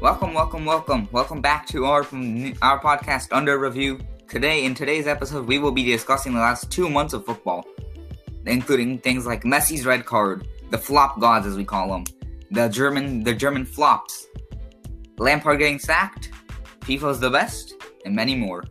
[0.00, 2.06] Welcome, welcome, welcome, welcome back to our
[2.62, 4.00] our podcast under review.
[4.28, 7.66] Today, in today's episode, we will be discussing the last two months of football,
[8.46, 12.04] including things like Messi's red card, the flop gods as we call them,
[12.50, 14.26] the German the German flops,
[15.18, 16.30] Lampard getting sacked,
[16.80, 17.74] FIFA's the best,
[18.06, 18.64] and many more.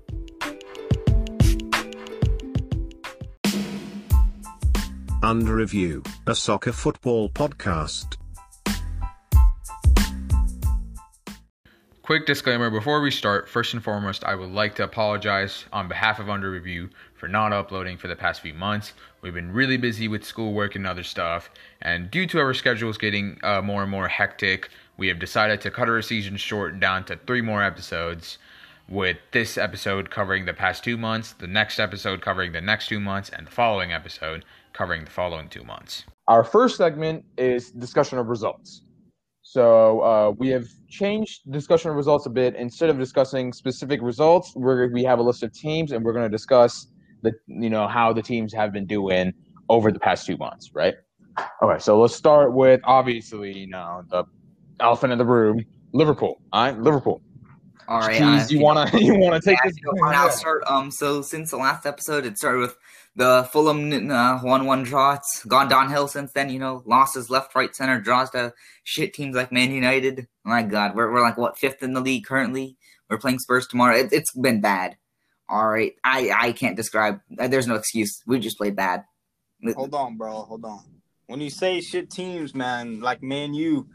[5.21, 8.18] Under Review, a soccer football podcast.
[12.09, 16.19] Quick disclaimer before we start, first and foremost, I would like to apologize on behalf
[16.19, 18.93] of Under Review for not uploading for the past few months.
[19.21, 21.51] We've been really busy with schoolwork and other stuff,
[21.83, 25.69] and due to our schedules getting uh, more and more hectic, we have decided to
[25.69, 28.39] cut our season short down to three more episodes.
[28.87, 32.99] With this episode covering the past two months, the next episode covering the next two
[32.99, 36.05] months, and the following episode covering the following two months.
[36.27, 38.81] Our first segment is discussion of results.
[39.51, 42.53] So uh, we have changed discussion of results a bit.
[42.55, 46.29] Instead of discussing specific results, we're, we have a list of teams, and we're going
[46.29, 46.85] to discuss
[47.23, 49.33] the you know how the teams have been doing
[49.67, 50.93] over the past two months, right?
[51.63, 54.23] Okay, so let's start with obviously you know the
[54.81, 56.39] elephant in the room, Liverpool.
[56.53, 57.19] All right, Liverpool.
[57.87, 59.79] All right, Jeez, you wanna you wanna take yeah, this?
[60.03, 60.61] I'll start.
[60.67, 62.77] Um, so since the last episode, it started with
[63.15, 65.13] the Fulham uh, one-one draw.
[65.13, 66.49] It's gone downhill since then.
[66.49, 70.27] You know, losses left, right, center, draws to shit teams like Man United.
[70.43, 72.77] my God, we're we're like what fifth in the league currently.
[73.09, 73.95] We're playing Spurs tomorrow.
[73.95, 74.97] It, it's been bad.
[75.47, 77.21] All right, I I can't describe.
[77.29, 78.21] There's no excuse.
[78.27, 79.05] We just played bad.
[79.75, 80.43] Hold on, bro.
[80.43, 80.83] Hold on.
[81.27, 83.87] When you say shit teams, man, like Man U,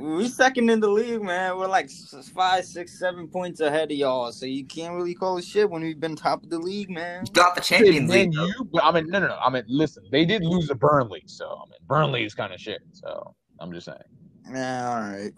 [0.00, 1.56] we second in the league, man.
[1.56, 1.90] We're like
[2.34, 4.32] five, six, seven points ahead of y'all.
[4.32, 7.24] So you can't really call it shit when we've been top of the league, man.
[7.26, 8.34] You got the Champions Man, League.
[8.34, 9.36] you, but I mean, no, no, no.
[9.36, 12.60] I mean, listen, they did lose to Burnley, so I mean, Burnley is kind of
[12.60, 12.80] shit.
[12.92, 13.98] So I'm just saying.
[14.50, 15.32] Yeah, all right.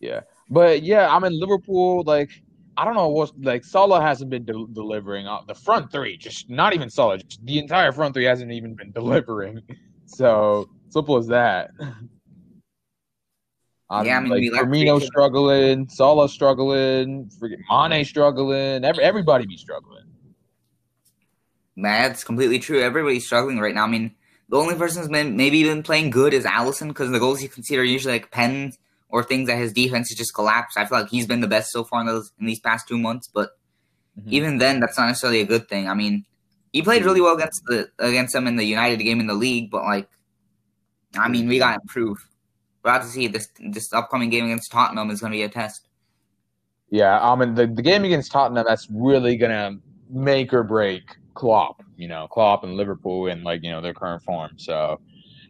[0.00, 2.02] Yeah, but yeah, I mean Liverpool.
[2.04, 2.30] Like
[2.76, 5.26] I don't know what's like Salah hasn't been del- delivering.
[5.26, 7.18] Uh, the front three, just not even Salah.
[7.18, 9.60] Just the entire front three hasn't even been delivering.
[10.06, 11.70] So simple as that.
[13.90, 18.84] Um, Yeah, I mean, like we Firmino struggling, Salah struggling, freaking Mane struggling.
[18.84, 20.04] Every, everybody be struggling.
[21.74, 22.80] Man, that's completely true.
[22.80, 23.84] Everybody's struggling right now.
[23.84, 24.14] I mean,
[24.48, 27.48] the only person who's been maybe been playing good is Alisson because the goals you
[27.48, 30.76] concede are usually like pens or things that his defense has just collapsed.
[30.76, 32.98] I feel like he's been the best so far in those in these past two
[32.98, 33.50] months, but
[34.18, 34.32] Mhm.
[34.32, 35.88] even then, that's not necessarily a good thing.
[35.88, 36.24] I mean,
[36.72, 39.70] he played really well against the against them in the United game in the league,
[39.70, 40.08] but like,
[41.16, 42.18] I mean, we got to improve.
[42.82, 45.88] We're to see this this upcoming game against Tottenham is going to be a test.
[46.90, 49.76] Yeah, I mean the, the game against Tottenham that's really gonna
[50.10, 51.02] make or break
[51.34, 51.82] Klopp.
[51.96, 54.52] You know, Klopp and Liverpool and like you know their current form.
[54.56, 55.00] So,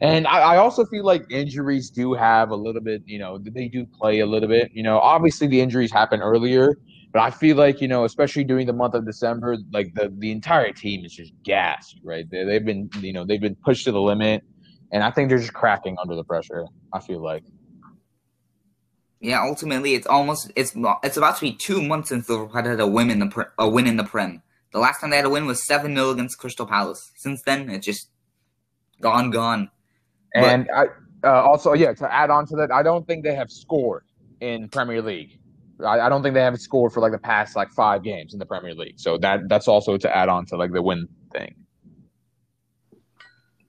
[0.02, 3.02] and I, I also feel like injuries do have a little bit.
[3.06, 4.70] You know, they do play a little bit.
[4.74, 6.76] You know, obviously the injuries happen earlier,
[7.12, 10.30] but I feel like you know, especially during the month of December, like the the
[10.30, 12.00] entire team is just gassed.
[12.04, 14.44] Right, they, they've been you know they've been pushed to the limit,
[14.92, 16.66] and I think they're just cracking under the pressure.
[16.92, 17.44] I feel like.
[19.20, 22.86] Yeah, ultimately, it's almost it's it's about to be two months since Liverpool had a
[22.86, 24.42] win in the a win in the Prem.
[24.72, 27.10] The last time they had a win was seven 0 against Crystal Palace.
[27.16, 28.08] Since then, it's just
[29.00, 29.68] gone, gone.
[30.32, 30.86] But- And I
[31.22, 34.04] uh, also, yeah, to add on to that, I don't think they have scored
[34.40, 35.38] in Premier League.
[35.84, 38.38] I, I don't think they have scored for like the past like five games in
[38.38, 38.98] the Premier League.
[38.98, 41.54] So that that's also to add on to like the win thing.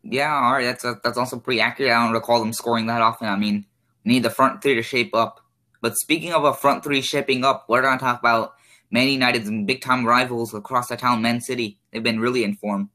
[0.04, 1.92] Yeah, all right, that's that's also pretty accurate.
[1.92, 3.28] I don't recall them scoring that often.
[3.28, 3.66] I mean,
[4.04, 5.40] we need the front three to shape up.
[5.82, 8.54] But speaking of a front three shaping up, we're gonna talk about
[8.90, 11.80] Man United's big time rivals across the town, Man City.
[11.92, 12.90] They've been really in form.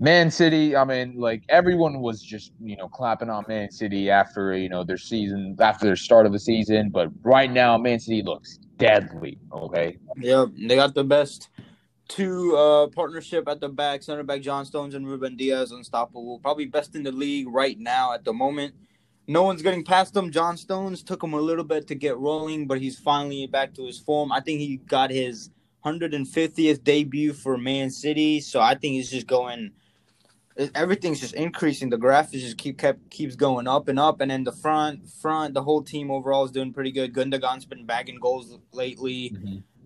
[0.00, 4.56] Man City, I mean, like everyone was just you know clapping on Man City after
[4.56, 8.22] you know their season after their start of the season, but right now Man City
[8.22, 9.38] looks deadly.
[9.52, 11.48] Okay, Yep, they got the best
[12.08, 16.38] two uh partnership at the back, center back John Stones and Ruben Dias, unstoppable.
[16.40, 18.74] Probably best in the league right now at the moment.
[19.26, 20.32] No one's getting past him.
[20.32, 23.84] John Stones took him a little bit to get rolling, but he's finally back to
[23.84, 24.32] his form.
[24.32, 25.50] I think he got his
[25.84, 29.72] 150th debut for Man City, so I think he's just going.
[30.74, 31.90] Everything's just increasing.
[31.90, 35.08] The graph is just keep kept keeps going up and up, and then the front
[35.08, 37.12] front the whole team overall is doing pretty good.
[37.12, 39.36] Gundogan's been bagging goals lately.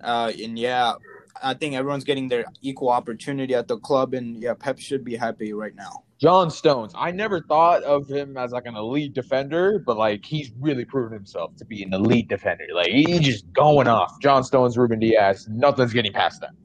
[0.01, 0.95] Uh, and yeah,
[1.41, 5.17] I think everyone's getting their equal opportunity at the club, and yeah, Pep should be
[5.17, 6.05] happy right now.
[6.21, 6.93] John Stones.
[6.97, 11.13] I never thought of him as like an elite defender, but like he's really proven
[11.13, 12.65] himself to be an elite defender.
[12.73, 14.21] Like he's just going off.
[14.21, 16.57] John Stones, Ruben Dias, nothing's getting past them.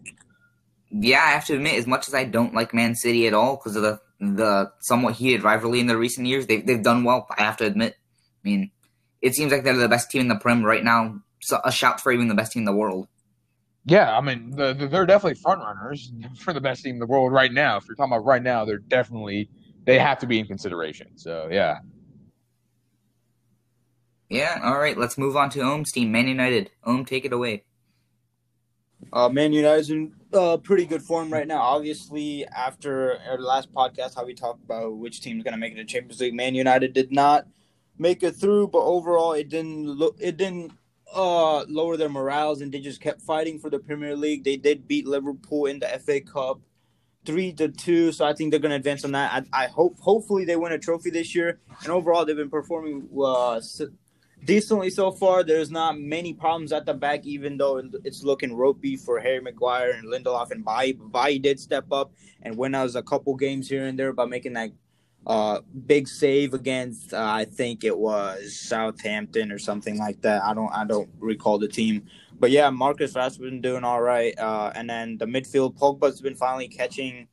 [0.91, 3.55] Yeah, I have to admit, as much as I don't like Man City at all
[3.55, 7.27] because of the the somewhat heated rivalry in the recent years, they've they've done well.
[7.35, 7.95] I have to admit.
[8.43, 8.71] I mean,
[9.21, 11.19] it seems like they're the best team in the Prem right now.
[11.41, 13.07] So a shout for even the best team in the world.
[13.87, 17.05] Yeah, I mean, the, the, they're definitely front runners for the best team in the
[17.05, 17.77] world right now.
[17.77, 19.49] If you're talking about right now, they're definitely
[19.85, 21.17] they have to be in consideration.
[21.17, 21.79] So yeah.
[24.29, 24.59] Yeah.
[24.61, 24.97] All right.
[24.97, 26.69] Let's move on to Ohm's team, Man United.
[26.83, 27.63] Ohm, take it away.
[29.13, 31.61] Uh, Man United's in uh, pretty good form right now.
[31.61, 35.77] Obviously, after our last podcast, how we talked about which team's going to make it
[35.77, 37.47] to Champions League, Man United did not
[37.97, 40.73] make it through, but overall, it didn't look it didn't
[41.13, 44.43] uh lower their morales, and they just kept fighting for the Premier League.
[44.43, 46.61] They did beat Liverpool in the FA Cup
[47.27, 49.45] three to two, so I think they're going to advance on that.
[49.51, 53.09] I, I, hope hopefully they win a trophy this year, and overall, they've been performing
[53.21, 53.59] uh,
[54.45, 55.43] decently so far.
[55.43, 59.91] There's not many problems at the back, even though it's looking ropey for Harry Maguire
[59.91, 60.93] and Lindelof and Bailly.
[60.93, 62.13] Bailly did step up
[62.43, 64.71] and win us a couple games here and there by making that
[65.27, 70.41] uh, big save against uh, I think it was Southampton or something like that.
[70.41, 72.05] I don't I don't recall the team,
[72.39, 76.35] but yeah, Marcus Rashford's been doing all right, uh, and then the midfield Pogba's been
[76.35, 77.27] finally catching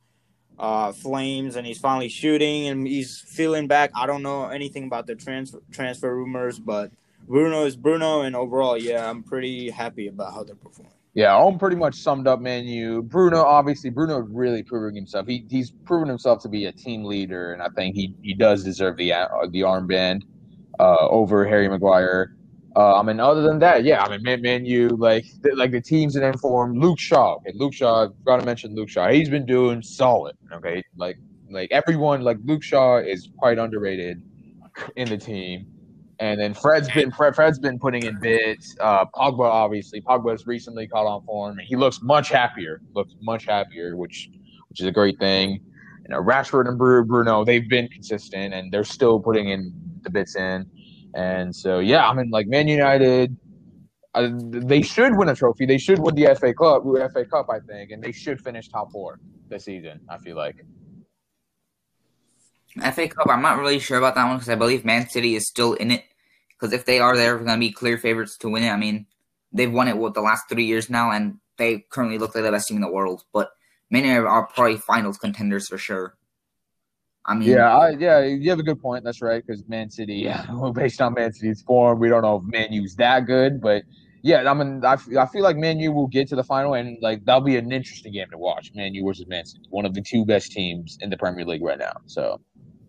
[0.59, 3.91] uh, flames and he's finally shooting and he's feeling back.
[3.95, 6.91] I don't know anything about the transfer transfer rumors, but
[7.27, 10.91] Bruno is Bruno, and overall, yeah, I'm pretty happy about how they're performing.
[11.15, 13.01] Yeah, Ohm pretty much summed up Manu.
[13.01, 15.27] Bruno, obviously, Bruno really proving himself.
[15.27, 18.65] He he's proven himself to be a team leader, and I think he he does
[18.65, 20.23] deserve the uh, the armband
[20.79, 22.31] uh, over Harry Maguire.
[22.75, 26.17] Uh, I mean, other than that, yeah, I mean, Man, Manu, like like the teams
[26.17, 26.77] in inform.
[26.77, 29.09] Luke Shaw, okay, Luke Shaw, got to mention Luke Shaw.
[29.09, 30.35] He's been doing solid.
[30.51, 31.17] Okay, like
[31.49, 34.21] like everyone, like Luke Shaw is quite underrated
[34.97, 35.65] in the team.
[36.19, 38.75] And then Fred's been Fred, Fred's been putting in bits.
[38.79, 42.81] Uh, Pogba obviously Pogba's recently caught on form, he looks much happier.
[42.93, 44.29] Looks much happier, which
[44.69, 45.59] which is a great thing.
[46.03, 50.35] You know, Rashford and Bruno they've been consistent, and they're still putting in the bits
[50.35, 50.65] in.
[51.15, 53.35] And so yeah, I mean like Man United,
[54.13, 55.65] uh, they should win a trophy.
[55.65, 58.91] They should win the FA Cup, FA Cup, I think, and they should finish top
[58.91, 59.19] four
[59.49, 59.99] this season.
[60.09, 60.55] I feel like.
[62.81, 65.47] FA Cup, I'm not really sure about that one because I believe Man City is
[65.47, 66.03] still in it.
[66.49, 68.69] Because if they are, they're going to be clear favorites to win it.
[68.69, 69.07] I mean,
[69.51, 72.51] they've won it with the last three years now, and they currently look like the
[72.51, 73.23] best team in the world.
[73.33, 73.49] But
[73.89, 76.15] many are probably finals contenders for sure.
[77.25, 79.03] I mean, yeah, I, yeah, you have a good point.
[79.03, 82.43] That's right, because Man City, yeah, based on Man City's form, we don't know if
[82.43, 83.83] Man U's that good, but
[84.21, 86.97] yeah, I mean, I, I feel like Man U will get to the final, and
[87.01, 88.71] like that'll be an interesting game to watch.
[88.75, 91.63] Man U versus Man City, one of the two best teams in the Premier League
[91.63, 91.93] right now.
[92.05, 92.41] So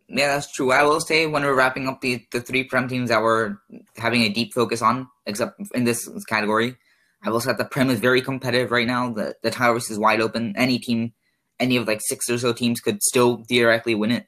[0.09, 0.73] yeah, that's true.
[0.73, 3.57] I will say when we're wrapping up the, the three Prem teams that we're
[3.97, 6.77] having a deep focus on, except in this category,
[7.25, 9.13] I will say that the Prem is very competitive right now.
[9.13, 10.55] The the title race is wide open.
[10.57, 11.13] Any team,
[11.59, 14.27] any of like six or so teams could still theoretically win it.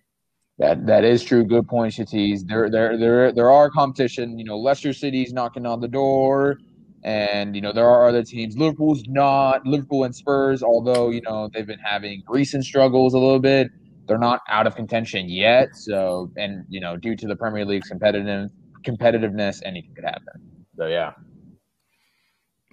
[0.59, 1.45] That that is true.
[1.45, 2.41] Good point, Shatiz.
[2.47, 4.37] There there there there are competition.
[4.37, 6.59] You know, Leicester City's knocking on the door,
[7.05, 8.57] and you know there are other teams.
[8.57, 9.65] Liverpool's not.
[9.65, 13.71] Liverpool and Spurs, although you know they've been having recent struggles a little bit
[14.09, 15.69] they're not out of contention yet.
[15.75, 18.51] So, and you know, due to the Premier League's competitive
[18.85, 20.43] competitiveness, anything could happen.
[20.77, 21.13] So, yeah.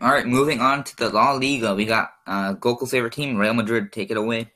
[0.02, 3.54] All right, moving on to the La Liga, we got uh, Gokul's favorite team, Real
[3.54, 3.92] Madrid.
[3.94, 4.52] Take it away.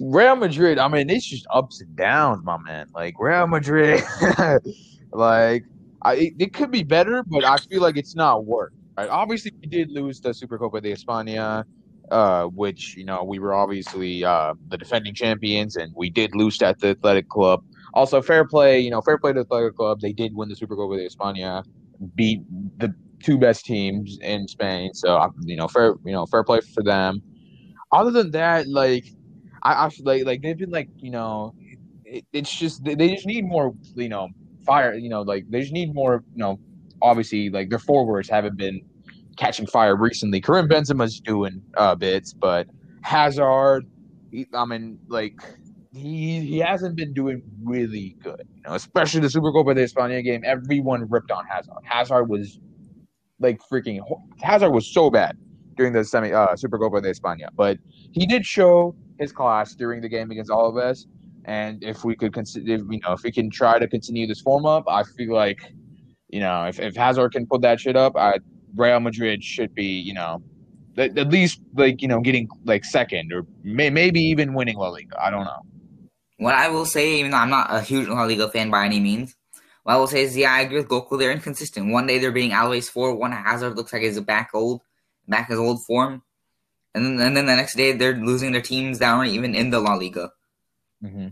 [0.00, 0.78] Real Madrid.
[0.78, 2.86] I mean, it's just ups and downs, my man.
[2.94, 4.04] Like Real Madrid,
[5.12, 5.64] like
[6.02, 8.72] I, it, it, could be better, but I feel like it's not worth.
[8.96, 9.08] Right?
[9.08, 11.64] Obviously, we did lose the Supercopa de España
[12.10, 16.60] uh, which you know we were obviously uh, the defending champions, and we did lose
[16.62, 17.62] at the Athletic Club.
[17.94, 20.00] Also, fair play, you know, fair play to the Athletic Club.
[20.00, 21.64] They did win the Supercopa de España,
[22.14, 22.40] beat
[22.78, 24.92] the two best teams in Spain.
[24.94, 27.22] So you know, fair, you know, fair play for them.
[27.92, 29.04] Other than that, like
[29.62, 31.54] I, I like like they've been like you know,
[32.04, 34.28] it, it's just they just need more you know
[34.64, 34.94] fire.
[34.94, 36.60] You know, like they just need more you know.
[37.00, 38.80] Obviously, like their forwards haven't been
[39.38, 40.40] catching fire recently.
[40.40, 42.66] Karim Benzema's doing uh, bits, but
[43.02, 43.86] Hazard,
[44.30, 45.40] he, I mean, like
[45.92, 48.46] he he hasn't been doing really good.
[48.56, 50.42] You know, especially the Supercopa de España game.
[50.44, 51.74] Everyone ripped on Hazard.
[51.84, 52.60] Hazard was
[53.40, 54.00] like freaking.
[54.42, 55.38] Hazard was so bad
[55.76, 57.78] during the semi uh, Supercopa de España, but
[58.12, 61.06] he did show his class during the game against all of us.
[61.44, 64.66] And if we could consider, you know, if we can try to continue this form
[64.66, 65.58] up, I feel like,
[66.28, 68.38] you know, if, if Hazard can put that shit up, I
[68.74, 70.42] Real Madrid should be, you know,
[70.96, 74.88] at, at least like you know getting like second or may, maybe even winning La
[74.88, 75.20] Liga.
[75.22, 75.62] I don't know.
[76.38, 79.00] What I will say, even though I'm not a huge La Liga fan by any
[79.00, 79.34] means,
[79.82, 81.18] what I will say is, yeah, I agree with Goku.
[81.18, 81.90] They're inconsistent.
[81.90, 84.82] One day they're being Always four, one Hazard looks like he's back old,
[85.26, 86.22] back his old form,
[86.94, 89.70] and then and then the next day they're losing their teams that aren't even in
[89.70, 90.30] the La Liga.
[91.02, 91.28] Mm-hmm.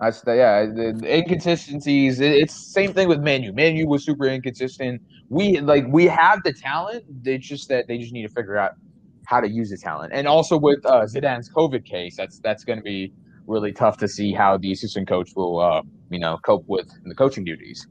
[0.00, 2.20] That's the, yeah, the, the inconsistencies.
[2.20, 3.52] It, it's same thing with Manu.
[3.52, 5.02] Manu was super inconsistent.
[5.28, 7.04] We like we have the talent.
[7.24, 8.72] It's just that they just need to figure out
[9.26, 10.12] how to use the talent.
[10.14, 13.12] And also with uh, Zidane's COVID case, that's that's going to be
[13.46, 17.14] really tough to see how the assistant coach will uh, you know cope with the
[17.14, 17.86] coaching duties.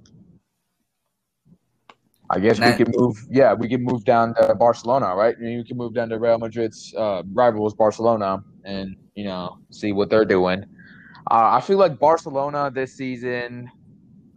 [2.29, 3.15] I guess That- we can move.
[3.29, 5.35] Yeah, we can move down to Barcelona, right?
[5.39, 10.09] You can move down to Real Madrid's uh, rivals, Barcelona, and you know see what
[10.09, 10.63] they're doing.
[11.29, 13.69] Uh, I feel like Barcelona this season.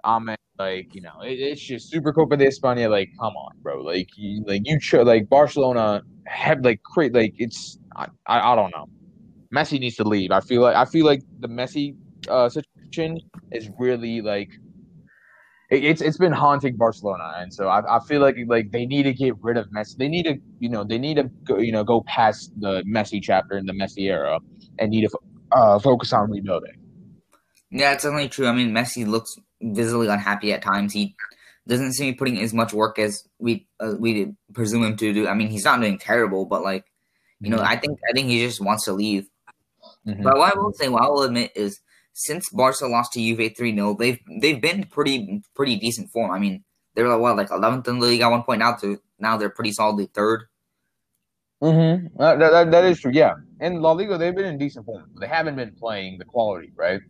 [0.04, 2.90] I mean, like you know, it, it's just Super Copa de España.
[2.90, 3.83] Like, come on, bro.
[3.83, 7.79] Like, you, like you cho- like Barcelona have like create like it's.
[7.97, 8.87] I, I I don't know.
[9.57, 10.31] Messi needs to leave.
[10.31, 11.97] I feel like I feel like the Messi
[12.29, 13.19] uh, situation
[13.50, 14.50] is really like
[15.71, 19.05] it, it's it's been haunting Barcelona, and so I, I feel like like they need
[19.05, 19.97] to get rid of Messi.
[19.97, 23.21] They need to you know they need to go, you know go past the Messi
[23.23, 24.38] chapter in the Messi era,
[24.79, 25.19] and need to
[25.52, 26.76] uh, focus on rebuilding.
[27.71, 28.49] Yeah, it's definitely true.
[28.49, 30.93] I mean, Messi looks visibly unhappy at times.
[30.93, 31.14] He
[31.67, 35.12] doesn't seem to be putting as much work as we uh, we presume him to
[35.12, 35.29] do.
[35.29, 36.85] I mean, he's not doing terrible, but like
[37.40, 39.29] you know, I think I think he just wants to leave.
[40.07, 40.23] Mhm.
[40.23, 41.81] But what I will say, what I will admit is,
[42.12, 46.31] since Barca lost to Juve three 0 they've they've been pretty pretty decent form.
[46.31, 46.64] I mean,
[46.95, 48.61] they were like what like eleventh in the league at one point.
[48.61, 50.45] Now to now they're pretty solidly third.
[51.62, 52.19] Mm-hmm.
[52.21, 53.12] Uh, that, that, that is true.
[53.12, 55.11] Yeah, in La Liga they've been in decent form.
[55.21, 57.00] They haven't been playing the quality, right?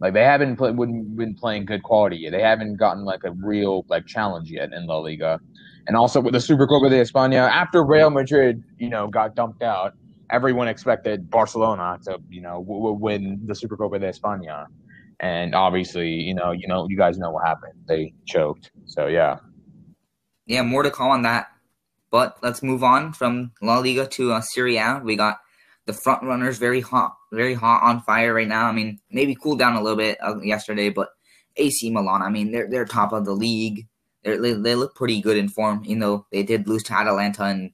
[0.00, 2.32] Like they haven't play, wouldn't been playing good quality yet.
[2.32, 5.40] They haven't gotten like a real like challenge yet in La Liga,
[5.86, 9.62] and also with the Super Copa de España after Real Madrid, you know, got dumped
[9.62, 9.94] out.
[10.30, 14.66] Everyone expected Barcelona to, you know, w- w- win the Super Copa de España,
[15.18, 17.74] and obviously, you know, you know, you guys know what happened.
[17.88, 18.70] They choked.
[18.86, 19.38] So yeah.
[20.46, 21.48] Yeah, more to call on that.
[22.10, 25.00] But let's move on from La Liga to uh, Serie A.
[25.04, 25.38] We got
[25.88, 28.66] the front runners very hot, very hot on fire right now.
[28.66, 31.08] I mean, maybe cooled down a little bit uh, yesterday, but
[31.56, 32.20] AC Milan.
[32.20, 33.88] I mean, they're they're top of the league.
[34.22, 36.26] They're, they they look pretty good in form, you know.
[36.30, 37.72] they did lose to Atalanta and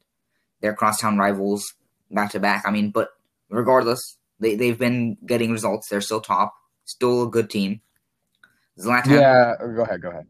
[0.60, 1.74] their crosstown rivals
[2.08, 2.62] back to back.
[2.64, 3.08] I mean, but
[3.50, 5.88] regardless, they they've been getting results.
[5.88, 6.54] They're still top,
[6.84, 7.80] still a good team.
[8.78, 9.54] Zlatan, Yeah.
[9.58, 10.00] Go ahead.
[10.02, 10.26] Go ahead.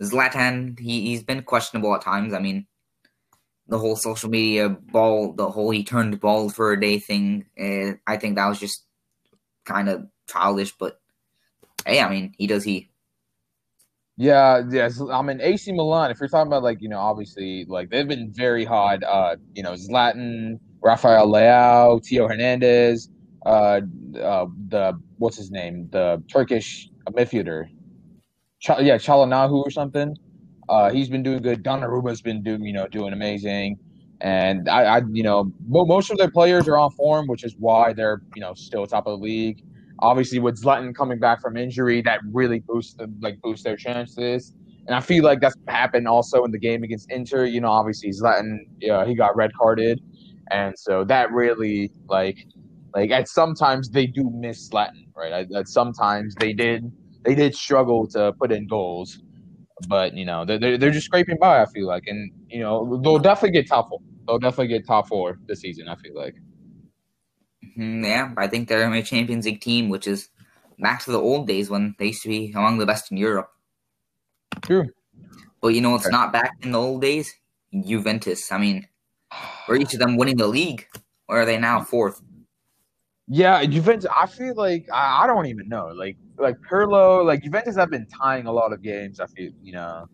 [0.00, 2.32] Zlatan, he he's been questionable at times.
[2.32, 2.66] I mean,
[3.68, 7.44] the whole social media ball, the whole he turned bald for a day thing.
[7.60, 8.84] Uh, I think that was just
[9.64, 10.72] kind of childish.
[10.76, 11.00] But
[11.86, 12.90] hey, I mean, he does he.
[14.16, 15.00] Yeah, yes.
[15.00, 16.10] I mean, AC Milan.
[16.10, 19.02] If you're talking about like you know, obviously like they've been very hot.
[19.04, 23.10] Uh, you know, Zlatan, Rafael Leao, Theo Hernandez,
[23.46, 23.80] uh,
[24.20, 27.66] uh, the what's his name, the Turkish midfielder,
[28.60, 30.16] Ch- yeah, Chalanahu or something.
[30.68, 31.62] Uh, he's been doing good.
[31.62, 33.78] Donnarumma's been doing you know doing amazing,
[34.20, 37.54] and I, I you know mo- most of their players are on form, which is
[37.58, 39.62] why they're you know still top of the league.
[40.00, 44.54] Obviously, with Zlatan coming back from injury, that really boosts the, like boosts their chances.
[44.86, 47.44] And I feel like that's happened also in the game against Inter.
[47.44, 50.00] You know, obviously Zlatan, yeah, he got red carded,
[50.50, 52.46] and so that really like
[52.94, 55.32] like at sometimes they do miss Zlatan, right?
[55.32, 56.90] At, at sometimes they did
[57.24, 59.20] they did struggle to put in goals,
[59.86, 61.62] but you know they're they're, just scraping by.
[61.62, 64.00] I feel like, and you know they'll definitely get top four.
[64.26, 65.88] They'll definitely get top four this season.
[65.88, 66.34] I feel like.
[67.76, 70.28] Mm, Yeah, I think they're a Champions League team, which is
[70.78, 73.50] back to the old days when they used to be among the best in Europe.
[74.62, 74.88] True.
[75.60, 76.12] But you know, it's Okay.
[76.12, 77.32] not back in the old days.
[77.86, 78.50] Juventus.
[78.50, 78.88] I mean,
[79.68, 80.86] were each of them winning the league,
[81.28, 82.22] or are they now fourth?
[83.26, 84.10] Yeah, Juventus.
[84.14, 85.88] I feel like I, I don't even know.
[85.88, 89.20] Like like Pirlo, like Juventus have been tying a lot of games.
[89.20, 90.06] I feel you know,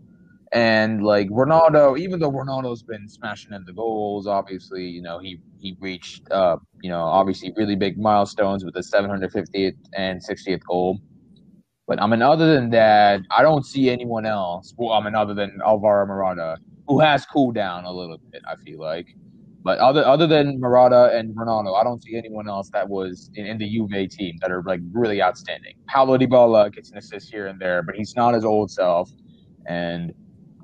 [0.52, 5.40] and like Ronaldo, even though Ronaldo's been smashing in the goals, obviously you know he
[5.58, 10.98] he reached uh you know obviously really big milestones with the 750th and 60th goal.
[11.86, 14.72] But I mean, other than that, I don't see anyone else.
[14.78, 16.56] Well, I mean, other than Alvaro Morata,
[16.88, 18.42] who has cooled down a little bit.
[18.48, 19.06] I feel like.
[19.64, 23.46] But other other than Morata and Ronaldo, I don't see anyone else that was in,
[23.46, 25.74] in the Juve team that are like really outstanding.
[25.88, 29.10] Paulo Dybala gets an assist here and there, but he's not his old self.
[29.66, 30.12] And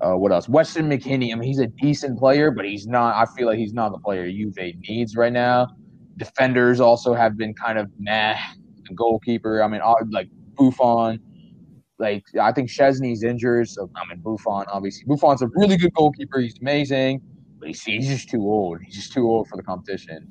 [0.02, 0.50] uh, what else?
[0.50, 1.33] Weston McKennie.
[1.33, 3.16] I mean, he's a decent player, but he's not.
[3.16, 4.54] I feel like he's not the player Juve
[4.87, 5.69] needs right now.
[6.19, 8.37] Defenders also have been kind of meh.
[8.87, 9.62] The goalkeeper.
[9.62, 9.80] I mean,
[10.11, 11.21] like Buffon.
[11.99, 14.66] Like I think Szczesny's injured, so I mean Buffon.
[14.69, 16.40] Obviously, Buffon's a really good goalkeeper.
[16.40, 17.23] He's amazing
[17.61, 18.79] but he's, he's just too old.
[18.85, 20.26] He's just too old for the competition.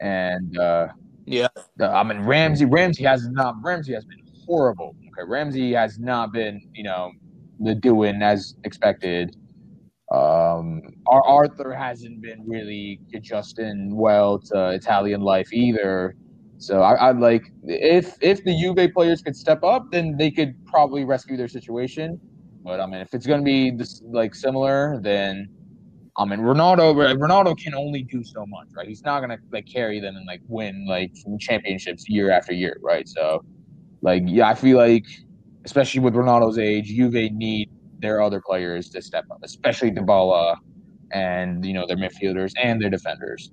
[0.00, 0.88] And uh,
[1.26, 1.48] Yeah.
[1.76, 2.66] the, I mean Ramsey.
[2.66, 3.56] Ramsey has not.
[3.64, 4.94] Ramsey has been horrible.
[5.18, 7.10] Okay, Ramsey has not been you know
[7.58, 9.34] the doing as expected.
[10.10, 16.14] Um, Ar- Arthur hasn't been really adjusting well to Italian life either.
[16.58, 20.54] So I, I'd like if if the Juve players could step up, then they could
[20.66, 22.20] probably rescue their situation.
[22.64, 25.48] But I mean, if it's going to be this like similar, then
[26.18, 28.88] I mean, Ronaldo Ronaldo can only do so much, right?
[28.88, 33.08] He's not to like carry them and like win like championships year after year, right?
[33.08, 33.44] So,
[34.02, 35.06] like, yeah, I feel like
[35.64, 37.70] especially with Ronaldo's age, Juve need
[38.00, 40.56] their other players to step up, especially Dybala
[41.12, 43.52] and you know their midfielders and their defenders.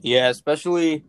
[0.00, 1.04] Yeah, especially.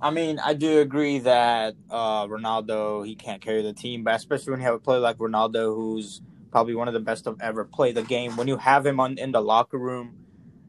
[0.00, 4.52] I mean, I do agree that uh, Ronaldo he can't carry the team, but especially
[4.52, 6.20] when you have a player like Ronaldo, who's
[6.54, 8.36] probably one of the best to ever play the game.
[8.36, 10.14] When you have him on in the locker room,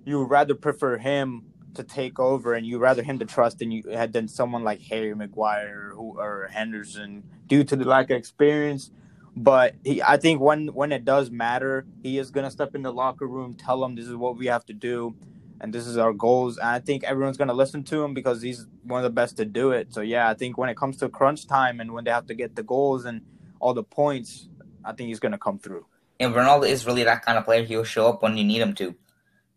[0.03, 1.43] you would rather prefer him
[1.75, 4.81] to take over, and you rather him to trust than you had than someone like
[4.81, 8.89] Harry Maguire who, or Henderson due to the lack of experience.
[9.35, 12.91] But he, I think when when it does matter, he is gonna step in the
[12.91, 15.15] locker room, tell them this is what we have to do
[15.61, 16.57] and this is our goals.
[16.57, 19.45] And I think everyone's to listen to him because he's one of the best to
[19.45, 19.93] do it.
[19.93, 22.33] So yeah, I think when it comes to crunch time and when they have to
[22.33, 23.21] get the goals and
[23.59, 24.49] all the points,
[24.85, 25.85] I think he's going to come through.
[26.19, 27.63] And Ronaldo is really that kind of player.
[27.63, 28.95] He'll show up when you need him to.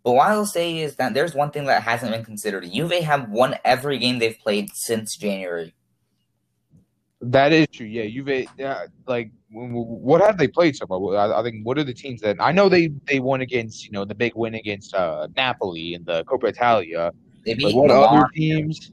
[0.02, 2.70] But what I'll say is that there's one thing that hasn't been considered.
[2.70, 5.74] Juve have won every game they've played since January.
[7.20, 7.86] That is true.
[7.86, 8.46] Yeah, Juve.
[8.56, 11.16] Yeah, like what have they played so far?
[11.16, 13.84] I, I, think what are the teams that I know they they won against?
[13.84, 17.12] You know, the big win against uh, Napoli in the Coppa Italia.
[17.44, 18.18] They beat what Milan.
[18.18, 18.92] other teams?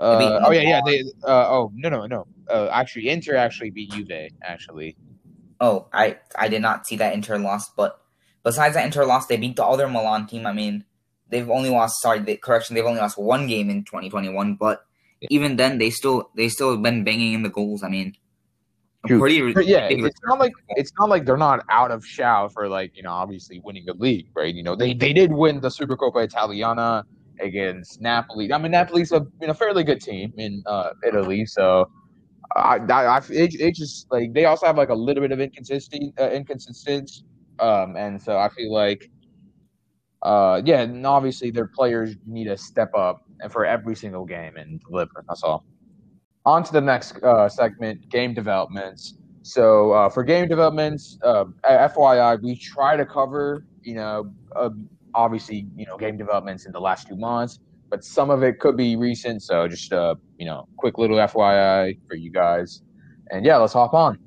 [0.00, 0.80] Uh, oh yeah, yeah.
[0.84, 1.02] They.
[1.22, 2.26] Uh, oh no, no, no.
[2.48, 4.30] Uh, actually, Inter actually beat Juve.
[4.42, 4.96] Actually.
[5.60, 8.00] Oh, I I did not see that Inter loss, but
[8.42, 10.46] besides that Inter loss, they beat the other Milan team.
[10.46, 10.84] I mean,
[11.28, 12.00] they've only lost.
[12.00, 12.74] Sorry, the correction.
[12.74, 14.86] They've only lost one game in 2021, but
[15.28, 17.82] even then they still they still have been banging in the goals.
[17.82, 18.16] I mean,
[19.02, 19.88] pretty yeah.
[19.90, 23.12] It's not like it's not like they're not out of shout for like you know
[23.12, 24.54] obviously winning the league, right?
[24.54, 27.04] You know they they did win the Supercoppa Italiana
[27.40, 28.52] against Napoli.
[28.52, 31.90] I mean Napoli's a you know fairly good team in uh, Italy, so.
[32.56, 36.30] I, I, it, it just like they also have like a little bit of uh,
[36.32, 37.24] inconsistency,
[37.60, 39.08] um, and so I feel like
[40.22, 44.80] uh, yeah, and obviously their players need to step up for every single game and
[44.88, 45.24] deliver.
[45.28, 45.64] That's all.
[46.44, 49.14] On to the next uh, segment, game developments.
[49.42, 54.70] So uh, for game developments, uh, FYI, we try to cover, you know, uh,
[55.14, 58.76] obviously, you know, game developments in the last two months, but some of it could
[58.76, 59.42] be recent.
[59.42, 62.82] So just, uh, you know, quick little FYI for you guys.
[63.30, 64.18] And yeah, let's hop on.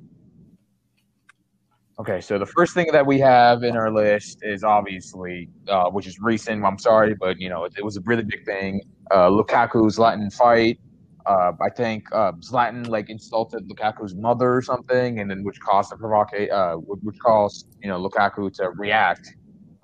[1.96, 6.08] Okay, so the first thing that we have in our list is obviously, uh, which
[6.08, 6.64] is recent.
[6.64, 8.80] I'm sorry, but you know it, it was a really big thing.
[9.12, 10.80] Uh, Lukaku's Zlatan fight.
[11.24, 15.92] Uh, I think uh, Zlatan like insulted Lukaku's mother or something, and then which caused
[15.92, 19.32] the provocate, uh, which caused you know Lukaku to react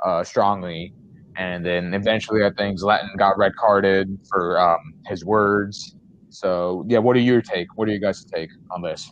[0.04, 0.92] uh, strongly,
[1.36, 5.94] and then eventually I think Zlatan got red carded for um, his words.
[6.30, 7.68] So yeah, what are your take?
[7.76, 9.10] What are you guys' take on this?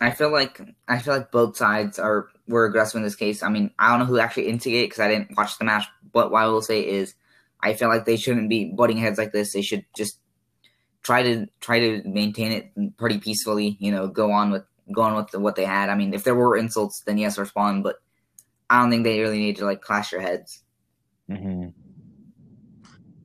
[0.00, 3.42] I feel like I feel like both sides are were aggressive in this case.
[3.42, 5.86] I mean, I don't know who actually instigated because I didn't watch the match.
[6.12, 7.14] But what I will say is,
[7.60, 9.52] I feel like they shouldn't be butting heads like this.
[9.52, 10.18] They should just
[11.02, 13.76] try to try to maintain it pretty peacefully.
[13.80, 15.88] You know, go on with go on with the, what they had.
[15.88, 17.82] I mean, if there were insults, then yes, respond.
[17.82, 17.96] But
[18.68, 20.64] I don't think they really need to like clash your heads.
[21.30, 21.68] Mm-hmm.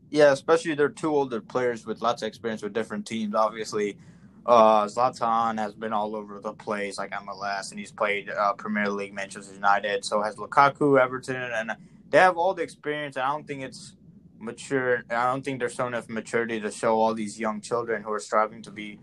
[0.09, 3.33] Yeah, especially they're two older players with lots of experience with different teams.
[3.33, 3.97] Obviously,
[4.45, 8.89] uh, Zlatan has been all over the place, like MLS, and he's played uh, Premier
[8.89, 10.03] League, Manchester United.
[10.03, 11.71] So has Lukaku, Everton, and
[12.09, 13.17] they have all the experience.
[13.17, 13.95] I don't think it's
[14.39, 15.03] mature.
[15.09, 18.61] I don't think there's enough maturity to show all these young children who are striving
[18.63, 18.99] to be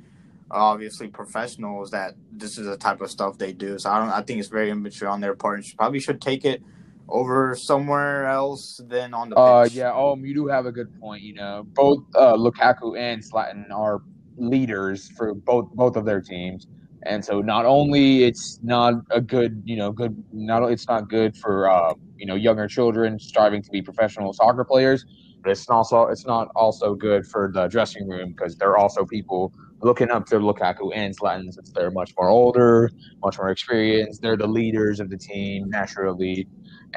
[0.51, 3.79] obviously professionals that this is the type of stuff they do.
[3.79, 4.11] So I don't.
[4.11, 5.59] I think it's very immature on their part.
[5.59, 6.63] And probably should take it
[7.09, 9.75] over somewhere else than on the uh, pitch.
[9.75, 9.93] Yeah.
[9.95, 11.23] Oh, you do have a good point.
[11.23, 14.03] You know, both uh, Lukaku and Zlatan are
[14.37, 16.67] leaders for both both of their teams.
[17.05, 21.37] And so not only it's not a good, you know, good not it's not good
[21.37, 25.07] for uh, you know younger children striving to be professional soccer players,
[25.49, 29.07] but it's also it's not also good for the dressing room because there are also
[29.07, 32.91] people looking up to Lukaku and Zlatan since they're much more older,
[33.25, 34.21] much more experienced.
[34.21, 36.47] They're the leaders of the team naturally,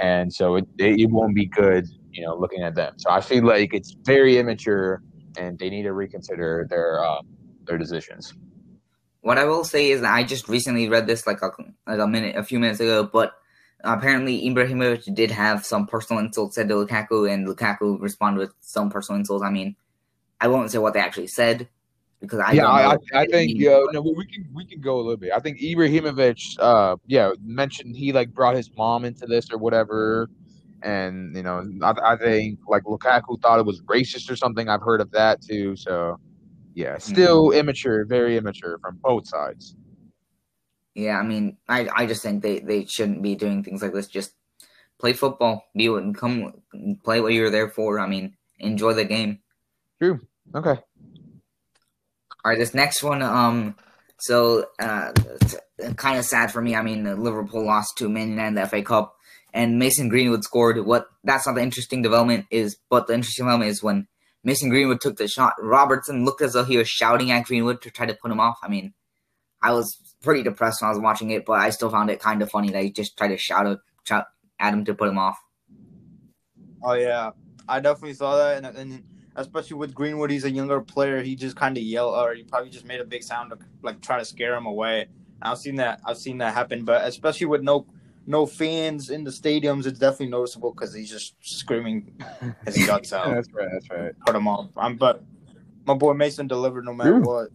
[0.01, 2.95] and so it, it won't be good, you know, looking at them.
[2.97, 5.01] So I feel like it's very immature
[5.37, 7.21] and they need to reconsider their uh,
[7.63, 8.33] their decisions.
[9.21, 11.51] What I will say is I just recently read this like a,
[11.87, 13.31] like a minute, a few minutes ago, but
[13.83, 18.89] apparently Ibrahimovic did have some personal insults said to Lukaku, and Lukaku responded with some
[18.89, 19.43] personal insults.
[19.43, 19.75] I mean,
[20.39, 21.67] I won't say what they actually said
[22.21, 25.17] because I yeah, I, I, think yeah, no, we can we can go a little
[25.17, 25.31] bit.
[25.35, 30.29] I think Ibrahimovic, uh, yeah, mentioned he like brought his mom into this or whatever,
[30.83, 34.69] and you know, I, I think like Lukaku thought it was racist or something.
[34.69, 35.75] I've heard of that too.
[35.75, 36.19] So,
[36.75, 39.75] yeah, still immature, very immature from both sides.
[40.93, 44.07] Yeah, I mean, I, I just think they, they shouldn't be doing things like this.
[44.07, 44.33] Just
[44.99, 46.53] play football, be what come
[47.03, 47.99] play what you're there for.
[47.99, 49.39] I mean, enjoy the game.
[49.99, 50.19] True.
[50.53, 50.79] Okay.
[52.43, 53.75] All right, this next one, um,
[54.19, 55.11] so uh,
[55.95, 56.75] kind of sad for me.
[56.75, 59.15] I mean, Liverpool lost to Man United in the FA Cup,
[59.53, 60.83] and Mason Greenwood scored.
[60.85, 64.07] What that's not the interesting development is, but the interesting development is when
[64.43, 65.53] Mason Greenwood took the shot.
[65.59, 68.57] Robertson looked as though he was shouting at Greenwood to try to put him off.
[68.63, 68.93] I mean,
[69.61, 72.41] I was pretty depressed when I was watching it, but I still found it kind
[72.41, 74.25] of funny that he just tried to shout, out, shout
[74.59, 75.37] at him to put him off.
[76.83, 77.31] Oh yeah,
[77.67, 79.03] I definitely saw that, and, and
[79.35, 81.21] especially with Greenwood, he's a younger player.
[81.21, 84.01] He just kind of yelled, or he probably just made a big sound to like
[84.01, 85.07] try to scare him away.
[85.41, 86.01] I've seen that.
[86.05, 87.85] I've seen that happen, but especially with no
[88.27, 92.13] no fans in the stadiums, it's definitely noticeable because he's just screaming
[92.65, 93.33] his guts out.
[93.33, 93.69] that's right.
[93.71, 94.11] That's right.
[94.25, 94.69] Put him off.
[94.77, 95.23] I'm, but
[95.85, 97.21] my boy Mason delivered no matter True.
[97.21, 97.49] what.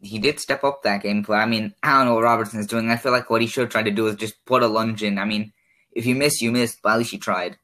[0.00, 2.66] He did step up that game, but I mean, I don't know what Robertson is
[2.66, 2.90] doing.
[2.90, 5.02] I feel like what he should have tried to do is just put a lunge
[5.02, 5.18] in.
[5.18, 5.52] I mean,
[5.92, 7.56] if you miss, you miss, but at least he tried.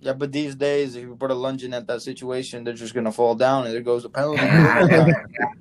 [0.00, 2.94] Yeah, but these days, if you put a lunge in at that situation, they're just
[2.94, 4.42] gonna fall down, and there goes a penalty.
[4.46, 5.04] Yeah,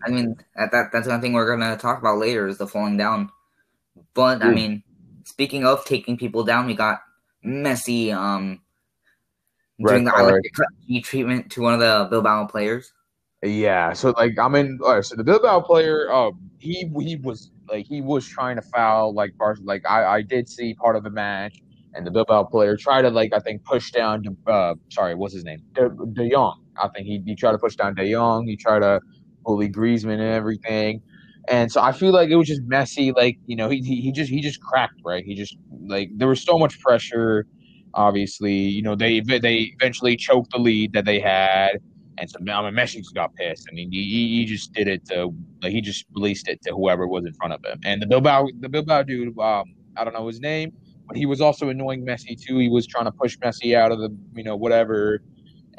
[0.06, 2.96] I mean, that, that that's one thing we're gonna talk about later is the falling
[2.96, 3.32] down.
[4.14, 4.84] But I mean,
[5.26, 7.02] speaking of taking people down, we got
[7.46, 8.62] Messi um
[9.86, 10.42] doing Red the card.
[10.42, 12.94] electric treatment to one of the Bilbao players.
[13.44, 14.80] Yeah, so like I'm in.
[14.84, 18.62] All right, so the Bilbao player, um, he he was like he was trying to
[18.62, 21.56] foul like Bar- like I I did see part of the match,
[21.94, 24.24] and the Bilbao player tried to like I think push down.
[24.24, 25.60] De, uh, sorry, what's his name?
[25.74, 26.60] De, De Jong.
[26.82, 28.46] I think he he tried to push down De Jong.
[28.46, 29.00] He tried to
[29.46, 31.02] bully Griezmann and everything.
[31.48, 33.14] And so I feel like it was just messy.
[33.14, 35.24] Like you know, he, he he just he just cracked right.
[35.26, 35.56] He just
[35.88, 37.46] like there was so much pressure.
[37.94, 41.80] Obviously, you know they they eventually choked the lead that they had.
[42.20, 43.68] And so now Messi just got pissed.
[43.72, 46.72] I mean, he, he he just did it to like he just released it to
[46.72, 47.80] whoever was in front of him.
[47.86, 50.74] And the Bilbao the Bilbao dude, um, I don't know his name,
[51.08, 52.58] but he was also annoying Messi too.
[52.58, 55.22] He was trying to push Messi out of the you know whatever,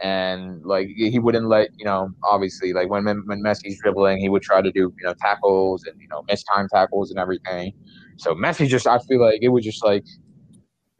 [0.02, 4.42] and like he wouldn't let you know obviously like when when Messi's dribbling, he would
[4.42, 7.72] try to do you know tackles and you know miss time tackles and everything.
[8.16, 10.04] So Messi just I feel like it was just like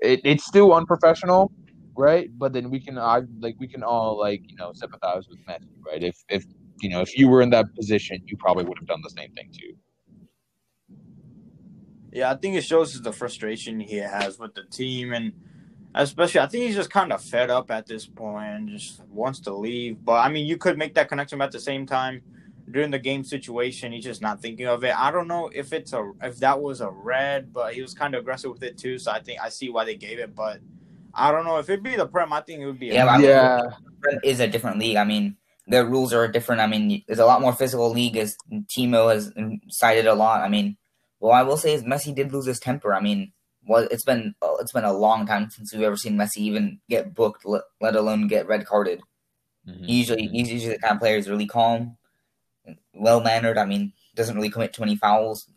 [0.01, 1.51] it, it's still unprofessional
[2.01, 2.31] right?
[2.37, 5.69] But then we can, I like, we can all like, you know, sympathize with Messi,
[5.87, 6.03] right?
[6.03, 6.45] If if
[6.81, 9.31] you know, if you were in that position, you probably would have done the same
[9.33, 9.75] thing too.
[12.13, 15.33] Yeah, I think it shows the frustration he has with the team, and
[15.95, 19.41] especially I think he's just kind of fed up at this point and just wants
[19.41, 20.05] to leave.
[20.05, 22.23] But I mean, you could make that connection at the same time
[22.71, 23.93] during the game situation.
[23.93, 24.95] He's just not thinking of it.
[24.99, 28.15] I don't know if it's a if that was a red, but he was kind
[28.15, 28.99] of aggressive with it too.
[28.99, 30.61] So I think I see why they gave it, but
[31.15, 32.33] I don't know if it'd be the prem.
[32.33, 32.91] I think it would be.
[32.91, 33.61] a Yeah, but I mean, Yeah.
[34.01, 34.97] Prem is a different league.
[34.97, 36.61] I mean, the rules are different.
[36.61, 38.37] I mean, there's a lot more physical league, as
[38.77, 39.33] Timo has
[39.69, 40.41] cited a lot.
[40.41, 40.77] I mean,
[41.21, 42.95] well, I will say is Messi did lose his temper.
[42.95, 43.33] I mean,
[43.67, 47.15] well, it's been it's been a long time since we've ever seen Messi even get
[47.15, 49.01] booked, let, let alone get red carded.
[49.69, 49.85] Mm-hmm.
[49.85, 51.97] He usually he's usually the kind of player who's really calm,
[52.95, 53.59] well mannered.
[53.59, 55.49] I mean, doesn't really commit too many fouls.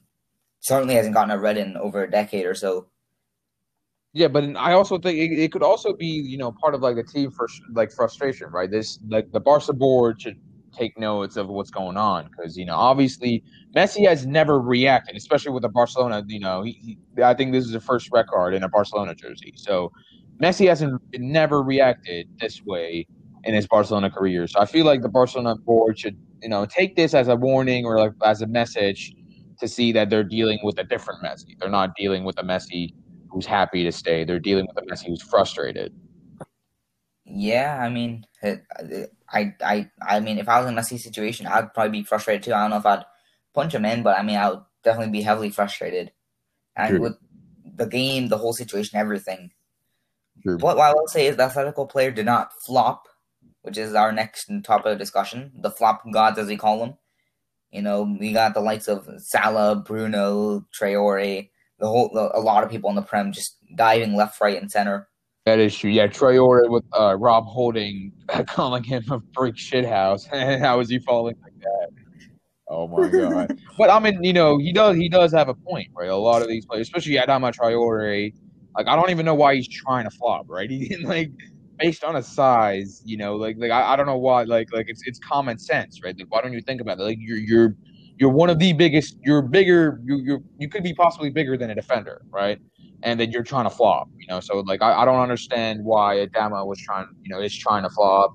[0.60, 2.88] Certainly hasn't gotten a red in over a decade or so.
[4.14, 6.96] Yeah, but I also think it, it could also be, you know, part of like
[6.96, 8.70] the team for like frustration, right?
[8.70, 10.36] This like the Barca board should
[10.78, 13.44] take notes of what's going on because you know obviously
[13.76, 16.24] Messi has never reacted, especially with the Barcelona.
[16.28, 19.54] You know, he, he, I think this is the first record in a Barcelona jersey,
[19.56, 19.90] so
[20.42, 23.08] Messi hasn't never reacted this way
[23.46, 24.48] in his Barcelona career.
[24.48, 27.86] So I feel like the Barcelona board should, you know, take this as a warning
[27.86, 29.12] or like as a message
[29.60, 31.56] to see that they're dealing with a different Messi.
[31.60, 32.90] They're not dealing with a Messi
[33.34, 34.24] who's happy to stay.
[34.24, 35.94] They're dealing with a Messi who's frustrated.
[37.26, 38.64] Yeah, I mean, it,
[39.30, 42.44] I, I, I mean, if I was in a Messi situation, I'd probably be frustrated
[42.44, 42.54] too.
[42.54, 43.06] I don't know if I'd
[43.54, 46.12] punch him in, but I mean, I would definitely be heavily frustrated.
[46.76, 47.02] And True.
[47.02, 47.18] with
[47.76, 49.52] the game, the whole situation, everything.
[50.44, 50.58] True.
[50.58, 53.08] What I will say is the athletic player did not flop,
[53.62, 55.52] which is our next topic of discussion.
[55.56, 56.98] The flop gods, as we call them.
[57.72, 62.70] You know, we got the likes of Salah, Bruno, Traore, the whole, a lot of
[62.70, 65.08] people in the Prem just diving left, right, and center.
[65.46, 65.90] That is true.
[65.92, 68.14] Yeah, Troy Traore with uh, Rob Holding
[68.48, 70.26] calling him a freak shithouse.
[70.60, 71.90] How is he falling like that?
[72.70, 73.60] Oh my god!
[73.78, 76.10] but I mean, you know, he does he does have a point, right?
[76.10, 78.34] A lot of these players, especially Adama Traore,
[78.78, 80.70] like I don't even know why he's trying to flop, right?
[80.70, 81.32] He like
[81.78, 84.86] based on his size, you know, like like I, I don't know why, like like
[84.88, 86.18] it's it's common sense, right?
[86.18, 87.04] Like why don't you think about it?
[87.04, 87.76] Like you're you're
[88.24, 91.70] you're one of the biggest, you're bigger, you you you could be possibly bigger than
[91.72, 92.60] a defender, right?
[93.04, 94.10] and then you're trying to flop.
[94.18, 97.56] You know, so like I, I don't understand why Adama was trying, you know, is
[97.56, 98.34] trying to flop.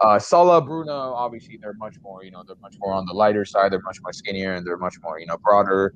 [0.00, 3.44] Uh, Salah, Bruno, obviously they're much more, you know, they're much more on the lighter
[3.44, 3.72] side.
[3.72, 5.94] They're much more skinnier and they're much more, you know, broader.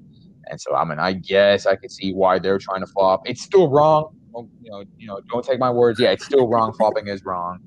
[0.50, 3.22] And so I mean, I guess I could see why they're trying to flop.
[3.26, 4.16] It's still wrong.
[4.32, 5.98] Don't, You know, you know, don't take my words.
[6.00, 6.72] Yeah, it's still wrong.
[6.74, 7.60] Flopping is wrong.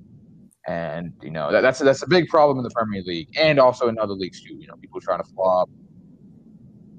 [0.68, 3.88] And you know that, that's that's a big problem in the Premier League and also
[3.88, 4.54] in other leagues too.
[4.56, 5.70] You know, people trying to flop.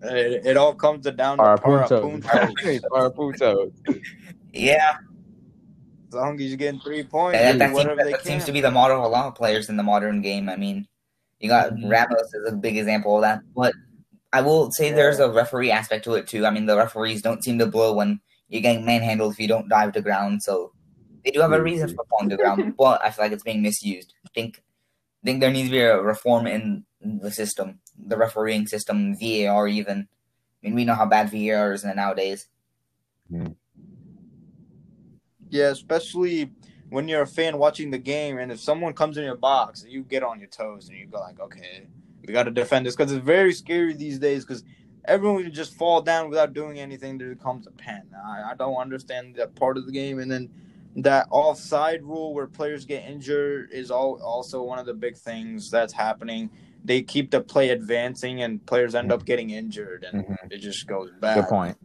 [0.02, 2.22] It, it all comes down to Our para puntos.
[2.22, 2.80] puntos.
[2.94, 3.72] Our puntos.
[4.54, 4.96] Yeah,
[6.08, 8.44] As long as you're getting three points, that, do that, seems, whatever they that seems
[8.46, 10.48] to be the model of a lot of players in the modern game.
[10.48, 10.86] I mean,
[11.40, 11.90] you got Mhm.
[11.90, 13.40] Ramos is a big example of that.
[13.54, 13.74] But
[14.32, 16.46] I will say there's a referee aspect to it too.
[16.46, 19.68] I mean, the referees don't seem to blow when you're getting manhandled if you don't
[19.68, 20.42] dive to ground.
[20.42, 20.72] So
[21.28, 23.62] they do have a reason for falling to ground, but I feel like it's being
[23.62, 24.14] misused.
[24.24, 24.62] I think
[25.22, 29.68] I think there needs to be a reform in the system, the refereeing system, VAR
[29.68, 30.08] even.
[30.62, 32.48] I mean, we know how bad VAR is nowadays.
[33.28, 33.48] Hmm.
[35.50, 36.50] Yeah, especially
[36.88, 40.02] when you're a fan watching the game, and if someone comes in your box, you
[40.02, 41.86] get on your toes and you go like, okay,
[42.26, 44.64] we got to defend this because it's very scary these days because
[45.04, 47.18] everyone can just fall down without doing anything.
[47.18, 48.08] There comes a pen.
[48.24, 50.48] I, I don't understand that part of the game, and then
[51.02, 55.70] that offside rule where players get injured is all also one of the big things
[55.70, 56.50] that's happening.
[56.84, 60.36] They keep the play advancing, and players end up getting injured, and Mhm.
[60.52, 61.36] it just goes bad.
[61.36, 61.76] Good point.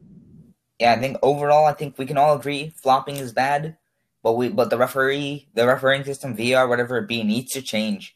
[0.79, 3.77] Yeah, I think overall, I think we can all agree flopping is bad,
[4.23, 8.15] but we but the referee, the refereeing system, VR, whatever it be, needs to change.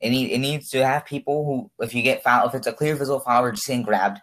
[0.00, 2.72] It need, it needs to have people who, if you get foul, if it's a
[2.72, 4.20] clear visual foul or just getting grabbed,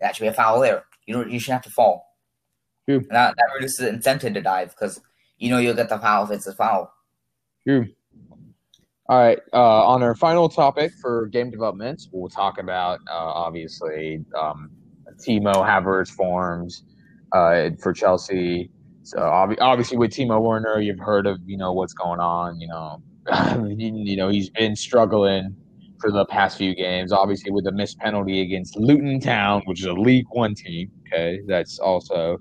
[0.00, 0.84] that should be a foul there.
[1.06, 2.16] You don't, you shouldn't have to fall.
[3.10, 5.00] That, that reduces the incentive to dive because
[5.38, 6.92] you know you'll get the foul if it's a foul.
[7.66, 7.86] True.
[9.08, 9.38] All right.
[9.54, 14.70] Uh, on our final topic for game development, we'll talk about uh, obviously um,
[15.16, 16.84] Timo Havertz forms
[17.32, 18.70] uh, for Chelsea.
[19.02, 22.60] So ob- obviously with Timo Werner, you've heard of you know what's going on.
[22.60, 23.02] You know,
[23.76, 25.56] you, know he's been struggling
[26.00, 27.10] for the past few games.
[27.10, 30.90] Obviously with the missed penalty against Luton Town, which is a League One team.
[31.06, 32.36] Okay, that's also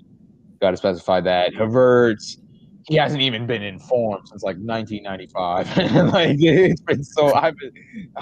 [0.60, 2.38] got to specify that Havertz
[2.88, 5.78] he hasn't even been in form since like 1995.
[6.13, 7.73] like it's been so I haven't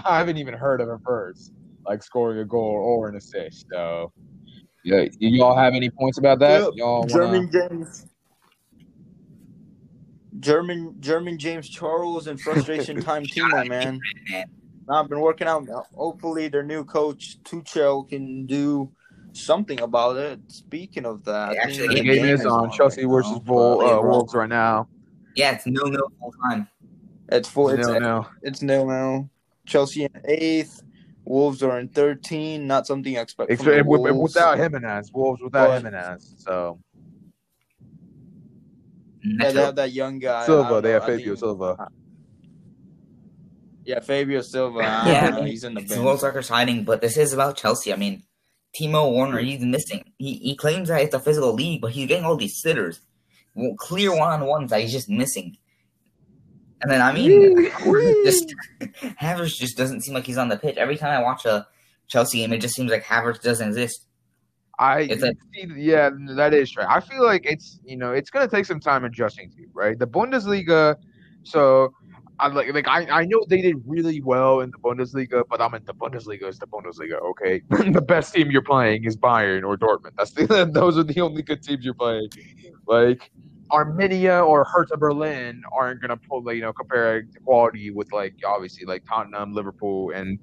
[0.03, 1.51] I haven't even heard of Havertz
[1.85, 3.67] like scoring a goal or an assist.
[3.71, 4.11] So
[4.83, 6.61] yeah, y'all have any points about that?
[6.61, 6.71] Yep.
[6.75, 8.05] Y'all wanna, German James.
[10.39, 13.99] German German James Charles and frustration time Timo man.
[14.29, 14.45] Man,
[14.89, 15.67] I've been working out.
[15.95, 18.91] Hopefully, their new coach Tuchel can do
[19.35, 20.39] something about it.
[20.47, 23.31] Speaking of that, They I actually the get the game is on Chelsea right versus
[23.33, 24.87] now, Vol, but uh, overall, Wolves right now.
[25.35, 26.67] yeah, it's no no full time.
[27.29, 27.69] It's full.
[27.69, 28.27] It's no, no.
[28.41, 29.29] it's nil now.
[29.65, 30.81] Chelsea in eighth.
[31.27, 32.67] Wolves are in thirteen.
[32.67, 34.35] Not something I expect It's, from the it- with- Wolves.
[34.35, 36.35] without Jimenez, Wolves without But- Jimenez.
[36.37, 36.79] So
[39.23, 40.43] Yeah, they have that young guy.
[40.43, 41.87] I Silva, they know, have Fabio think- Silva.
[43.85, 44.79] Yeah, Fabio Silva.
[44.79, 46.03] Yeah, don't know, he's in the It's bench.
[46.03, 47.91] World Soccer signing, but this is about Chelsea.
[47.93, 48.23] I mean,
[48.79, 50.03] Timo Werner, he's missing.
[50.17, 53.01] He he claims that it's a physical league, but he's getting all these sitters,
[53.55, 55.57] Well, clear one on ones that he's just missing.
[56.81, 57.65] And then I mean,
[58.25, 58.53] just
[59.21, 60.77] Havertz just doesn't seem like he's on the pitch.
[60.77, 61.65] Every time I watch a
[62.07, 64.05] Chelsea game, it just seems like Havertz doesn't exist.
[64.77, 65.37] I It's like-
[65.77, 66.83] yeah, that is true.
[66.87, 70.07] I feel like it's you know it's gonna take some time adjusting to right the
[70.07, 70.97] Bundesliga.
[71.43, 71.93] So
[72.39, 75.73] I like like I, I know they did really well in the Bundesliga, but I'm
[75.73, 77.21] in the Bundesliga is the Bundesliga.
[77.31, 80.11] Okay, the best team you're playing is Bayern or Dortmund.
[80.17, 82.27] That's the, those are the only good teams you're playing.
[82.87, 83.31] Like
[83.71, 89.05] Arminia or Hertha Berlin aren't gonna pull you know compare quality with like obviously like
[89.05, 90.37] Tottenham, Liverpool, and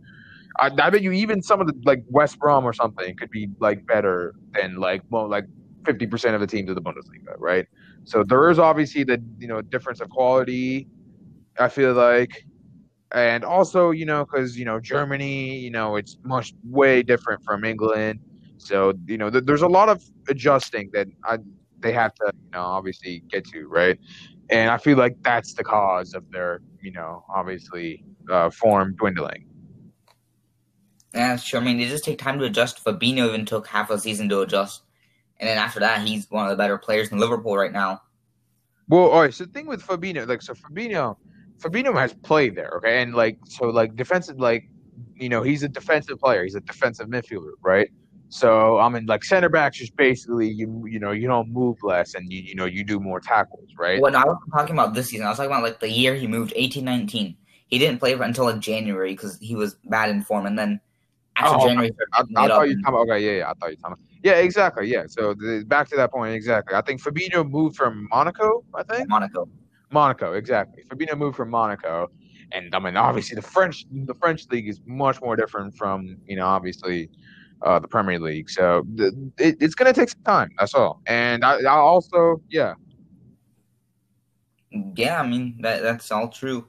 [0.58, 3.48] I, I bet you even some of the like West Brom or something could be
[3.60, 5.44] like better than like well like
[5.84, 7.66] fifty percent of the teams of the Bundesliga, right?
[8.04, 10.88] So there is obviously the you know difference of quality.
[11.58, 12.44] I feel like,
[13.12, 17.64] and also you know because you know Germany, you know it's much way different from
[17.64, 18.20] England.
[18.58, 21.38] So you know th- there's a lot of adjusting that I
[21.80, 23.98] they have to you know obviously get to right,
[24.50, 29.46] and I feel like that's the cause of their you know obviously uh, form dwindling.
[31.14, 31.60] Yeah, sure.
[31.60, 32.82] I mean, they just take time to adjust.
[32.82, 34.82] Fabinho even took half a season to adjust,
[35.38, 38.00] and then after that, he's one of the better players in Liverpool right now.
[38.88, 39.34] Well, all right.
[39.34, 41.16] So the thing with Fabinho, like, so Fabinho,
[41.58, 44.68] Fabinho has played there, okay, and like, so like defensive, like,
[45.16, 46.42] you know, he's a defensive player.
[46.42, 47.90] He's a defensive midfielder, right?
[48.28, 52.14] So I mean, like center backs, just basically you you know you don't move less
[52.14, 54.00] and you you know you do more tackles, right?
[54.00, 56.26] When I wasn't talking about this season, I was talking about like the year he
[56.26, 57.36] moved, eighteen nineteen.
[57.66, 60.80] He didn't play until like January because he was bad in form, and then
[61.36, 63.50] after Oh, January, I, he I thought you and- talking about okay, yeah, yeah.
[63.50, 64.88] I thought you talking about Yeah, exactly.
[64.88, 65.04] Yeah.
[65.08, 66.74] So the, back to that point, exactly.
[66.74, 68.64] I think Fabinho moved from Monaco.
[68.74, 69.48] I think Monaco.
[69.92, 70.82] Monaco, exactly.
[70.88, 72.08] Fabinho moved from Monaco,
[72.52, 76.36] and I mean, obviously the French the French league is much more different from you
[76.36, 77.10] know obviously
[77.62, 78.50] uh, the Premier League.
[78.50, 79.06] So the,
[79.38, 80.50] it, it's going to take some time.
[80.58, 81.00] That's all.
[81.06, 82.74] And I, I also, yeah,
[84.96, 86.66] Yeah, I mean that that's all true.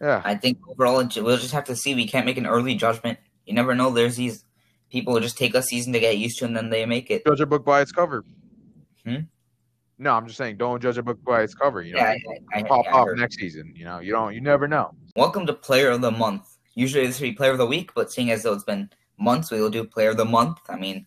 [0.00, 1.94] yeah, I think overall we'll just have to see.
[1.94, 3.18] We can't make an early judgment.
[3.46, 3.90] You never know.
[3.90, 4.44] There's these
[4.90, 7.24] people who just take a season to get used to, and then they make it.
[7.26, 8.24] judge a book by its cover.
[9.04, 9.22] Hmm?
[10.02, 11.82] No, I'm just saying, don't judge a book by its cover.
[11.82, 12.14] You know, Yeah,
[12.54, 13.74] I, I, pop I off next season.
[13.76, 14.94] You know, you don't, you never know.
[15.14, 16.56] Welcome to Player of the Month.
[16.74, 19.50] Usually this would be Player of the Week, but seeing as though it's been months,
[19.50, 20.56] we will do Player of the Month.
[20.70, 21.04] I mean,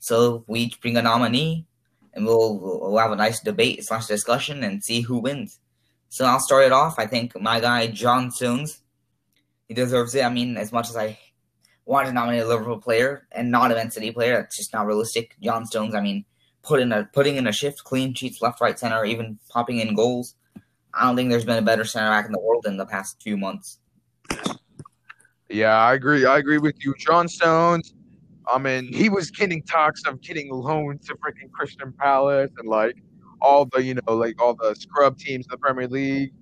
[0.00, 1.64] so we each bring a nominee,
[2.12, 5.60] and we'll, we'll have a nice debate slash discussion and see who wins.
[6.08, 6.98] So I'll start it off.
[6.98, 8.80] I think my guy John Stones,
[9.68, 10.24] he deserves it.
[10.24, 11.16] I mean, as much as I
[11.84, 14.86] want to nominate a Liverpool player and not a Man City player, that's just not
[14.86, 15.36] realistic.
[15.40, 16.24] John Stones, I mean,
[16.62, 19.94] put in a putting in a shift, clean sheets, left, right, center, even popping in
[19.94, 20.34] goals.
[20.94, 23.22] I don't think there's been a better center back in the world in the past
[23.22, 23.78] few months.
[25.48, 26.26] Yeah, I agree.
[26.26, 26.94] I agree with you.
[26.98, 27.94] John Stones.
[28.50, 32.96] I mean, he was getting talks of getting loaned to freaking Crystal Palace and like
[33.40, 36.32] all the you know like all the scrub teams in the Premier League,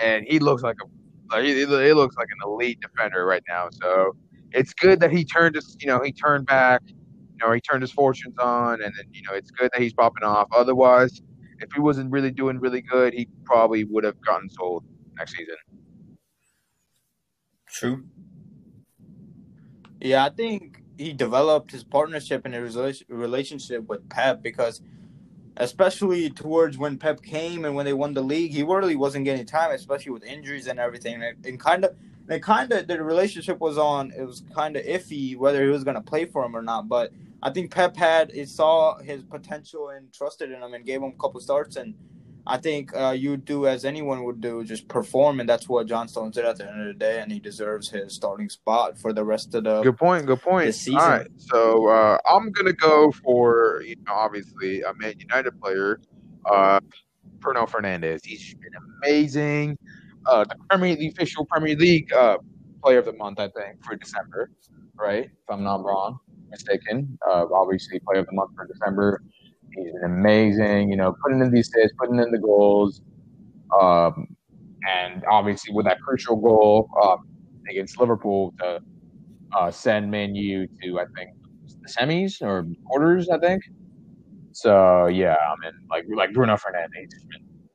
[0.00, 3.68] and he looks like a like, he, he looks like an elite defender right now.
[3.72, 4.16] So
[4.52, 6.82] it's good that he turned his you know he turned back,
[7.42, 10.24] know he turned his fortunes on, and then you know it's good that he's popping
[10.24, 10.48] off.
[10.52, 11.20] Otherwise,
[11.60, 14.84] if he wasn't really doing really good, he probably would have gotten sold
[15.16, 15.56] next season.
[17.68, 18.04] True.
[20.00, 24.82] Yeah, I think he developed his partnership and his relationship with Pep because,
[25.56, 29.46] especially towards when Pep came and when they won the league, he really wasn't getting
[29.46, 31.22] time, especially with injuries and everything.
[31.22, 31.94] And, kind of,
[32.28, 34.12] and kind of, the relationship was on.
[34.16, 36.88] It was kind of iffy whether he was going to play for him or not.
[36.88, 41.02] But I think Pep had it saw his potential and trusted in him and gave
[41.02, 41.94] him a couple starts and.
[42.44, 46.08] I think uh, you do as anyone would do, just perform, and that's what John
[46.08, 49.12] Stones did at the end of the day, and he deserves his starting spot for
[49.12, 49.80] the rest of the.
[49.82, 50.26] Good point.
[50.26, 50.74] Good point.
[50.74, 50.98] season.
[50.98, 51.28] All right.
[51.36, 56.00] So uh, I'm gonna go for you know obviously a Man United player,
[56.50, 56.80] uh,
[57.38, 58.24] Bruno Fernandes.
[58.24, 58.72] He's been
[59.04, 59.78] amazing.
[60.26, 62.38] Uh, the Premier, the official Premier League uh,
[62.82, 64.50] Player of the Month, I think, for December,
[64.96, 65.24] right?
[65.24, 66.18] If I'm not wrong,
[66.52, 67.18] mistaken.
[67.28, 69.20] Uh, obviously, Player of the Month for December.
[69.74, 70.90] He's been amazing.
[70.90, 73.02] You know, putting in these assists, putting in the goals,
[73.80, 74.36] um,
[74.88, 77.26] and obviously with that crucial goal um,
[77.68, 78.80] against Liverpool to
[79.56, 81.30] uh, send Man U to I think
[81.82, 83.28] the semis or quarters.
[83.28, 83.62] I think.
[84.52, 87.10] So yeah, I mean like like Bruno Fernandes.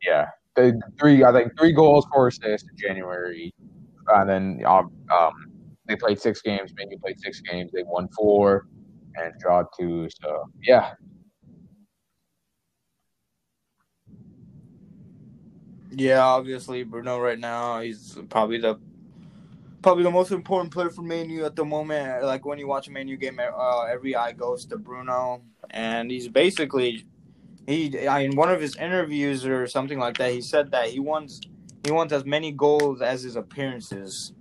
[0.06, 3.54] Yeah, the three I think three goals, four assists in January,
[4.08, 5.34] and then um, um
[5.88, 6.74] they played six games.
[6.78, 7.72] Man U played six games.
[7.74, 8.68] They won four
[9.16, 10.08] and draw two.
[10.22, 10.94] So yeah,
[15.92, 18.78] Yeah, obviously Bruno right now he's probably the
[19.82, 22.24] probably the most important player for Man U at the moment.
[22.24, 26.12] Like when you watch a Man U game, uh, every eye goes to Bruno, and
[26.12, 27.06] he's basically
[27.66, 28.08] he.
[28.08, 31.42] I, in one of his interviews or something like that, he said that he wants
[31.86, 34.34] he wants as many goals as his appearances,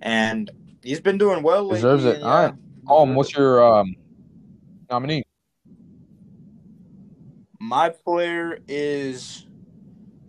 [0.00, 0.50] and
[0.82, 1.62] he's been doing well.
[1.64, 2.16] Lately, Deserves it.
[2.16, 2.54] and All right.
[3.02, 3.94] um, what's your um
[4.90, 5.22] nominee?
[7.60, 9.46] My player is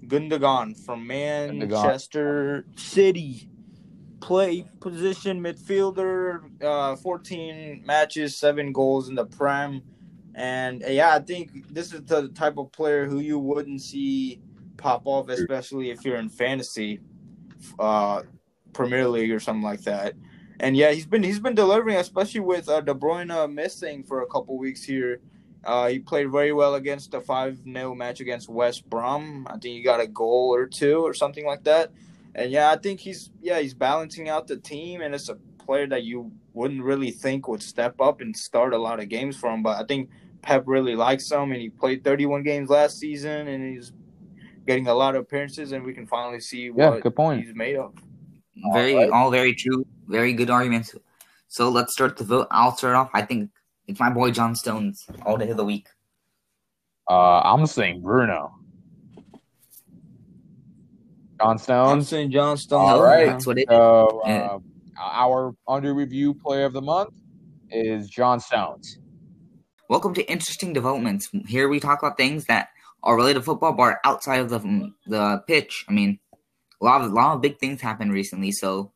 [0.05, 3.49] Gundogan from Manchester City.
[4.19, 9.81] Play position midfielder, uh, 14 matches, seven goals in the Prem.
[10.35, 14.41] And uh, yeah, I think this is the type of player who you wouldn't see
[14.77, 16.99] pop off, especially if you're in fantasy,
[17.79, 18.23] uh,
[18.73, 20.15] Premier League or something like that.
[20.59, 24.27] And yeah, he's been he's been delivering, especially with uh, De Bruyne missing for a
[24.27, 25.21] couple weeks here.
[25.63, 29.45] Uh, he played very well against the 5 0 match against West Brom.
[29.49, 31.91] I think he got a goal or two or something like that.
[32.35, 35.87] And yeah, I think he's yeah he's balancing out the team, and it's a player
[35.87, 39.49] that you wouldn't really think would step up and start a lot of games for
[39.49, 39.63] him.
[39.63, 40.09] But I think
[40.41, 43.91] Pep really likes him, and he played 31 games last season, and he's
[44.65, 47.43] getting a lot of appearances, and we can finally see Yeah, what good point.
[47.45, 47.93] he's made of.
[48.73, 49.09] Very, Alright.
[49.11, 49.85] all very true.
[50.07, 50.93] Very good arguments.
[51.47, 52.47] So let's start the vote.
[52.51, 53.09] I'll start off.
[53.13, 53.49] I think
[53.87, 55.87] it's my boy John Stones all day of the week.
[57.09, 58.53] Uh, I'm saying Bruno.
[61.39, 62.07] John I'm Stones.
[62.09, 62.89] saying John Stones.
[62.91, 63.27] All right.
[63.27, 63.67] That's what it is.
[63.69, 64.31] So Yeah.
[64.53, 64.59] uh,
[64.99, 67.13] our under review player of the month
[67.71, 68.99] is John Stones.
[69.89, 71.29] Welcome to interesting developments.
[71.47, 72.67] Here we talk about things that
[73.03, 75.85] are related to football, but are outside of the the pitch.
[75.87, 76.19] I mean,
[76.81, 78.51] a lot of a lot of big things happened recently.
[78.51, 78.91] So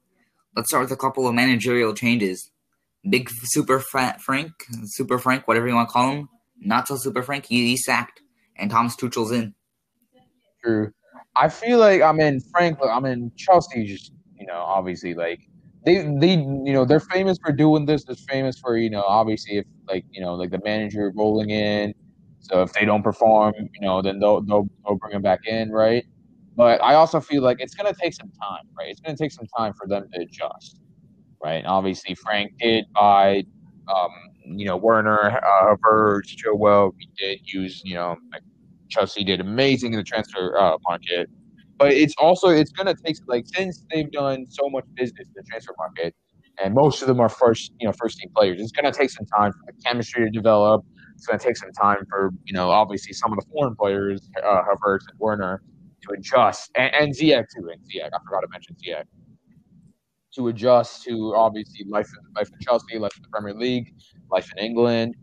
[0.55, 2.51] let's start with a couple of managerial changes.
[3.09, 4.51] Big Super Fra- Frank,
[4.85, 6.29] Super Frank, whatever you want to call him,
[6.59, 8.21] not so Super Frank, he, he's sacked,
[8.55, 9.53] and Thomas Tuchel's in.
[10.63, 10.91] True.
[11.35, 12.79] I feel like I'm in Frank.
[12.81, 13.85] I'm in Chelsea.
[13.85, 15.41] Just you know, obviously, like
[15.85, 18.05] they they you know they're famous for doing this.
[18.05, 21.93] They're famous for you know obviously if like you know like the manager rolling in.
[22.39, 25.71] So if they don't perform, you know, then they'll they'll, they'll bring them back in,
[25.71, 26.05] right?
[26.55, 28.89] But I also feel like it's gonna take some time, right?
[28.89, 30.79] It's gonna take some time for them to adjust,
[31.43, 31.55] right?
[31.55, 33.43] And obviously, Frank did buy,
[33.87, 34.11] um,
[34.45, 36.93] you know, Werner, uh, Chilwell.
[36.97, 38.43] We did use, you know, like
[38.89, 41.29] Chelsea did amazing in the transfer uh, market.
[41.77, 45.43] But it's also it's gonna take like since they've done so much business in the
[45.49, 46.15] transfer market,
[46.63, 48.61] and most of them are first you know first team players.
[48.61, 50.85] It's gonna take some time for the chemistry to develop.
[51.15, 54.61] It's gonna take some time for you know obviously some of the foreign players, uh,
[54.61, 55.63] Havertz and Werner,
[56.03, 57.69] to adjust, and, and Ziyech too.
[57.69, 57.81] And
[58.13, 59.05] I forgot to mention Ziyech
[60.35, 63.93] to adjust to obviously life life in Chelsea, life in the Premier League,
[64.31, 65.15] life in England.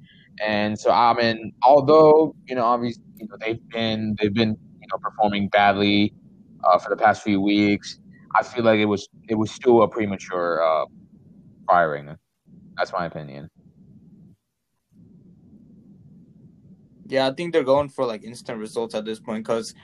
[0.45, 4.51] And so I mean, although you know, obviously, you know, they've been they've been
[4.81, 6.15] you know performing badly
[6.65, 7.99] uh, for the past few weeks.
[8.35, 10.87] I feel like it was it was still a premature uh,
[11.67, 12.17] firing.
[12.77, 13.51] That's my opinion.
[17.11, 19.75] Yeah, I think they're going for like instant results at this point because,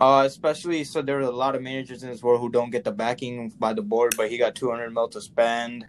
[0.00, 2.84] uh, especially so there are a lot of managers in this world who don't get
[2.84, 5.86] the backing by the board, but he got 200 mil to spend,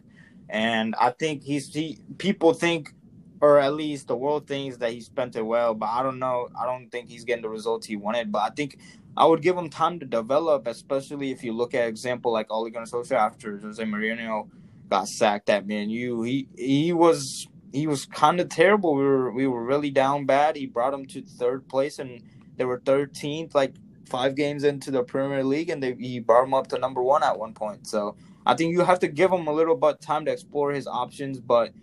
[0.50, 2.94] and I think he's he people think,
[3.42, 6.50] or at least the world thinks that he spent it well, but I don't know.
[6.60, 8.78] I don't think he's getting the results he wanted, but I think
[9.18, 12.70] I would give him time to develop, especially if you look at example like Ole
[12.70, 14.50] Gunnar Solskjaer after Jose Mourinho
[14.90, 16.24] got sacked at Man U.
[16.24, 18.96] He he was he was kind of terrible.
[18.96, 20.58] We were we were really down bad.
[20.58, 22.22] He brought him to third place, and
[22.58, 23.76] they were thirteenth, like
[24.12, 27.24] five games into the Premier League, and they he brought them up to number one
[27.24, 27.88] at one point.
[27.88, 30.88] So I think you have to give him a little bit time to explore his
[30.88, 31.74] options, but.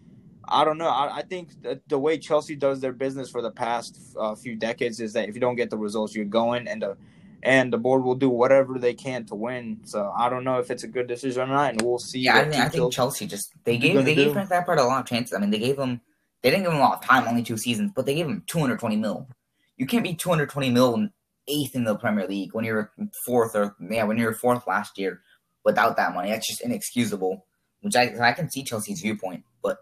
[0.51, 0.89] I don't know.
[0.89, 4.57] I, I think that the way Chelsea does their business for the past uh, few
[4.57, 6.97] decades is that if you don't get the results, you're going, and the
[7.43, 9.81] and the board will do whatever they can to win.
[9.85, 12.21] So I don't know if it's a good decision or not, and we'll see.
[12.21, 14.25] Yeah, I, mean, I think Chelsea just they gave they do?
[14.25, 15.35] gave Frank Lampard a lot of chances.
[15.35, 16.01] I mean, they gave him
[16.43, 18.43] they didn't give him a lot of time, only two seasons, but they gave him
[18.47, 19.29] 220 mil.
[19.77, 21.11] You can't be 220 mil and
[21.49, 22.93] eighth in the Premier League when you're
[23.25, 25.21] fourth or yeah when you're fourth last year
[25.65, 26.31] without that money.
[26.31, 27.47] That's just inexcusable.
[27.81, 29.79] Which I I can see Chelsea's viewpoint, but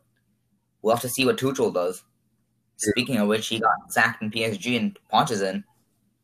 [0.82, 2.04] we'll have to see what Tuchel does.
[2.76, 5.64] Speaking of which, he got sacked in PSG and Ponch is in.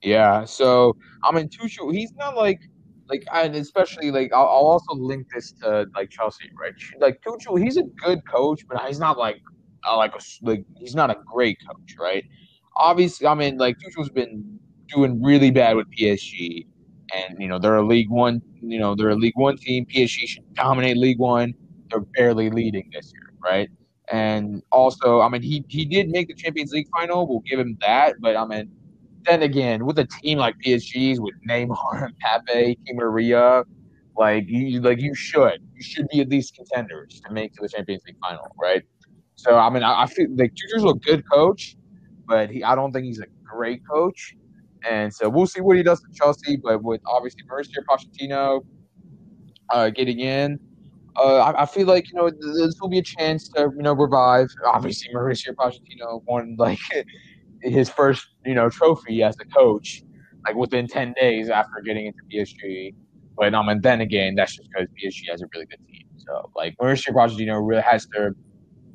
[0.02, 2.60] Yeah, so I mean Tuchel, he's not like
[3.08, 6.74] like and especially like I'll, I'll also link this to like Chelsea, right?
[7.00, 9.40] Like Tuchel, he's a good coach, but he's not like
[9.88, 12.24] uh, like a, like he's not a great coach, right?
[12.76, 14.58] Obviously, I mean like Tuchel's been
[14.94, 16.66] doing really bad with PSG,
[17.14, 19.86] and you know they're a League One, you know they're a League One team.
[19.86, 21.54] PSG should dominate League One.
[21.90, 23.68] They're barely leading this year, right?
[24.10, 27.26] And also, I mean, he he did make the Champions League final.
[27.26, 28.70] We'll give him that, but I mean
[29.24, 31.76] then again, with a team like PSG's with Neymar,
[32.22, 33.64] Mbappe, Di Maria,
[34.16, 37.68] like you like you should you should be at least contenders to make to the
[37.68, 38.82] Champions League final, right?
[39.36, 41.76] So I mean, I, I feel like Tuchel's a good coach,
[42.26, 44.36] but he I don't think he's a great coach,
[44.88, 46.56] and so we'll see what he does to Chelsea.
[46.56, 48.62] But with obviously Mauricio Pochettino
[49.70, 50.58] uh, getting in.
[51.16, 53.82] Uh, I, I feel like you know th- this will be a chance to you
[53.82, 54.48] know revive.
[54.66, 56.78] Obviously, Mauricio Pochettino won like
[57.62, 60.02] his first, you know, trophy as a coach,
[60.46, 62.94] like within ten days after getting into PSG.
[63.36, 66.06] But um, and then again, that's just because PSG has a really good team.
[66.16, 68.32] So like Mauricio Pochettino really has to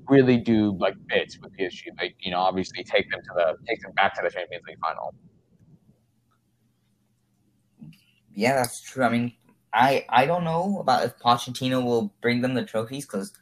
[0.09, 3.81] really do like bits with PSG, like you know, obviously take them to the take
[3.81, 5.13] them back to the Champions League final.
[8.37, 9.03] Yeah, that's true.
[9.03, 9.33] I mean,
[9.73, 13.33] I I don't know about if Pochettino will bring them the trophies because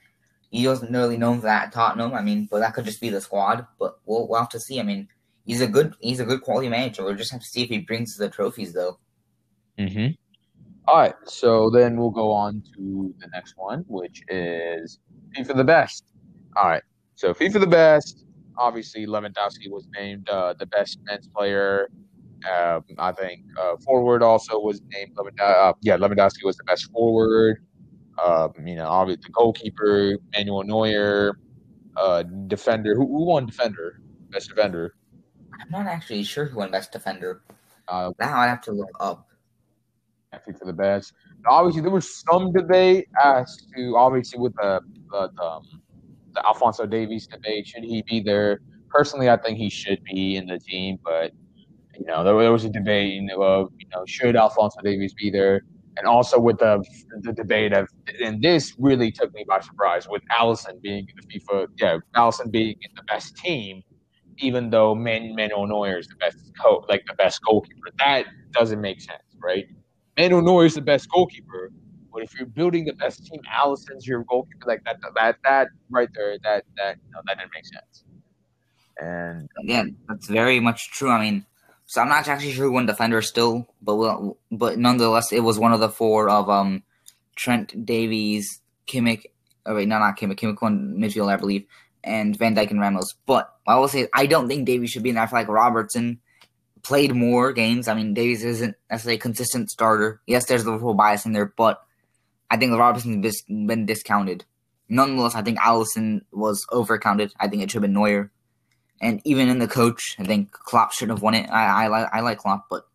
[0.51, 2.13] he doesn't really know that at Tottenham.
[2.13, 3.67] I mean, but that could just be the squad.
[3.77, 4.79] But we'll, we'll have to see.
[4.79, 5.09] I mean,
[5.45, 7.03] he's a good he's a good quality manager.
[7.03, 8.97] We'll just have to see if he brings the trophies though.
[9.77, 10.13] Mm-hmm.
[10.87, 14.99] All right, so then we'll go on to the next one, which is
[15.35, 16.05] FIFA the best.
[16.55, 16.83] All right,
[17.15, 18.23] so FIFA the best.
[18.57, 21.89] Obviously, Lewandowski was named uh, the best men's player.
[22.45, 25.69] Um, I think uh, forward also was named Lewandowski.
[25.69, 27.65] Uh, yeah, Lewandowski was the best forward.
[28.23, 31.39] Um, you know, obviously the goalkeeper, Manuel Neuer.
[31.97, 32.93] Uh, defender.
[32.93, 34.01] Who, who won defender?
[34.29, 34.95] Best defender.
[35.53, 37.43] I'm not actually sure who won best defender.
[37.87, 39.27] Uh, Now I'd have to look up.
[40.33, 41.13] I think for the best.
[41.47, 44.81] Obviously, there was some debate as to obviously with the
[45.11, 45.63] the, the, um,
[46.33, 47.67] the Alfonso Davies debate.
[47.67, 48.59] Should he be there?
[48.89, 51.31] Personally, I think he should be in the team, but
[51.99, 55.13] you know, there, there was a debate you know, of you know should Alfonso Davies
[55.13, 55.61] be there.
[55.97, 56.83] and also with the
[57.21, 57.87] the debate of
[58.23, 62.51] and this really took me by surprise with Alisson being in the FIFA yeah Alisson
[62.51, 63.81] being in the best team
[64.39, 68.81] even though Man Manuel Neuer is the best co- like the best goalkeeper that doesn't
[68.81, 69.65] make sense right
[70.17, 71.71] Manuel Neuer is the best goalkeeper
[72.13, 76.09] but if you're building the best team Alisson's your goalkeeper like that that that right
[76.15, 78.05] there that that no, that didn't make sense
[79.01, 81.09] and again, that's very much true.
[81.09, 81.45] I mean,
[81.85, 85.59] so I'm not actually sure who won defender still, but well, but nonetheless, it was
[85.59, 86.83] one of the four of um
[87.35, 89.25] Trent Davies, Kimmich.
[89.65, 90.37] Oh wait, no, not Kimmich.
[90.37, 91.65] Kimmich won midfield, I believe,
[92.03, 93.13] and Van Dijk and Ramos.
[93.25, 95.23] But I will say, I don't think Davies should be in there.
[95.23, 96.19] I feel like Robertson
[96.81, 97.87] played more games.
[97.87, 100.21] I mean, Davies isn't necessarily a consistent starter.
[100.27, 101.81] Yes, there's the Liverpool bias in there, but
[102.49, 104.45] I think Robertson's been discounted.
[104.87, 107.31] Nonetheless, I think Alisson was overcounted.
[107.39, 108.31] I think it should have been Neuer.
[109.05, 111.47] And even in the coach, I think Klopp should have won it.
[111.51, 112.87] I, I like I like Klopp, but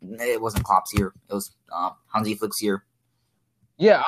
[0.00, 1.12] it wasn't Klopp's year.
[1.28, 2.84] It was uh, Hansi Flick's year.
[3.76, 4.04] Yeah,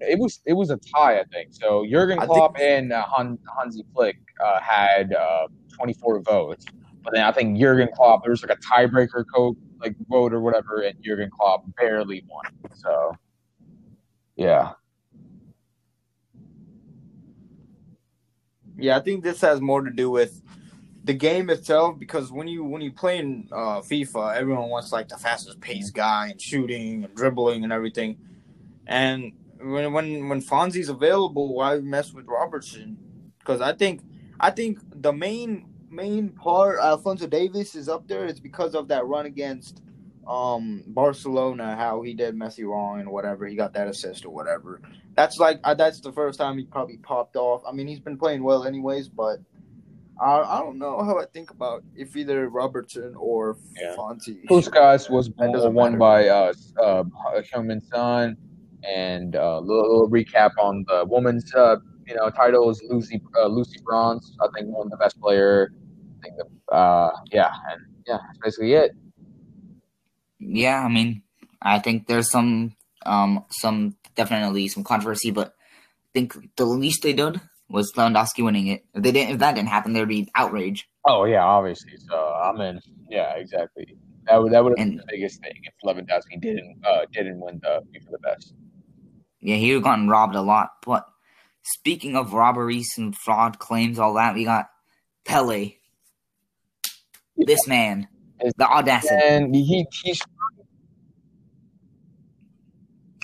[0.00, 1.50] it was it was a tie, I think.
[1.52, 6.64] So Jurgen I Klopp and uh, Han, Hansi Flick uh, had uh, 24 votes,
[7.02, 10.40] but then I think Jurgen Klopp there was like a tiebreaker code like vote or
[10.40, 12.46] whatever, and Jurgen Klopp barely won.
[12.74, 13.14] So
[14.36, 14.72] yeah,
[18.78, 20.42] Yeah, I think this has more to do with
[21.04, 25.08] the game itself because when you when you play in uh, FIFA, everyone wants like
[25.08, 28.18] the fastest paced guy and shooting and dribbling and everything.
[28.86, 32.98] And when when when Fonzie's available, why mess with Robertson?
[33.38, 34.02] Because I think
[34.38, 39.06] I think the main main part Alfonso Davies is up there is because of that
[39.06, 39.82] run against
[40.26, 43.46] um Barcelona, how he did Messi wrong and whatever.
[43.46, 44.80] He got that assist or whatever.
[45.16, 47.62] That's like uh, that's the first time he probably popped off.
[47.68, 49.40] I mean, he's been playing well anyways, but
[50.20, 53.94] I I don't know how I think about if either Robertson or Yeah.
[53.96, 54.44] Fonzie.
[54.48, 55.98] Puskas was That won matter.
[55.98, 56.52] by uh,
[56.82, 57.04] uh,
[57.52, 58.36] Heung-Min Son,
[58.88, 62.82] and a uh, little, little recap on the women's uh, you know titles.
[62.88, 65.72] Lucy uh, Lucy Bronze, I think, won the best player.
[66.18, 68.92] I think the, uh, yeah, and yeah, that's basically it.
[70.38, 71.22] Yeah, I mean,
[71.60, 77.12] I think there's some um some definitely some controversy, but I think the least they
[77.12, 77.40] did
[77.72, 78.84] was Lewandowski winning it.
[78.94, 80.88] If they didn't, if that didn't happen, there'd be outrage.
[81.06, 81.94] Oh yeah, obviously.
[81.96, 82.80] So I'm in.
[83.10, 83.96] Yeah, exactly.
[84.26, 87.60] That would that would have been the biggest thing if Lewandowski didn't uh, didn't win
[87.62, 88.54] the for the best.
[89.40, 90.70] Yeah, he would have gotten robbed a lot.
[90.84, 91.06] But
[91.62, 94.68] speaking of robberies and fraud claims, all that, we got
[95.24, 95.74] Pele.
[97.36, 98.06] This man,
[98.56, 99.20] the audacity.
[99.24, 100.20] And he he's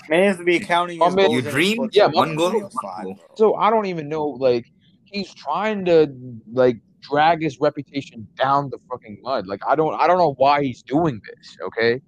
[0.09, 1.89] Man has to be counting his I mean, goals you dream?
[1.93, 2.51] Yeah, for one goal?
[2.51, 4.65] Real five, so I don't even know like
[5.05, 6.11] he's trying to
[6.51, 9.47] like drag his reputation down the fucking mud.
[9.47, 11.57] Like I don't I don't know why he's doing this.
[11.67, 12.01] Okay.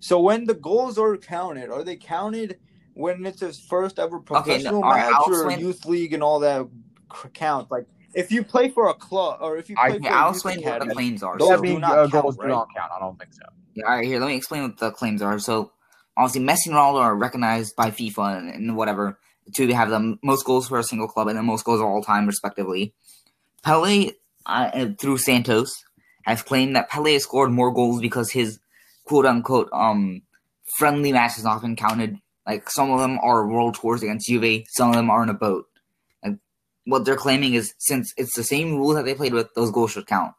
[0.00, 2.58] So when the goals are counted, are they counted
[2.94, 6.40] when it's his first ever Okay, professional no, match I'll or youth league and all
[6.40, 6.66] that
[7.14, 7.70] c- count?
[7.70, 10.16] Like if you play for a club or if you I- play for Yeah, a
[10.22, 11.38] I'll youth explain what the claims are.
[11.38, 12.92] Those So, do Seven not uh, count, goals do not count.
[12.94, 13.42] I don't think so.
[13.74, 15.38] Yeah, all right, here, let me explain what the claims are.
[15.38, 15.72] So,
[16.16, 19.18] obviously, Messi and Ronaldo are recognized by FIFA and, and whatever
[19.54, 22.02] to have the most goals for a single club and the most goals of all
[22.02, 22.94] time, respectively.
[23.62, 24.10] Pele,
[24.46, 25.72] uh, uh, through Santos,
[26.24, 28.58] has claimed that Pele has scored more goals because his
[29.06, 30.22] quote unquote um
[30.78, 32.16] friendly matches not been counted.
[32.46, 35.34] Like some of them are world tours against Juve, some of them are in a
[35.34, 35.66] boat.
[36.90, 39.92] What they're claiming is since it's the same rules that they played with, those goals
[39.92, 40.34] should count.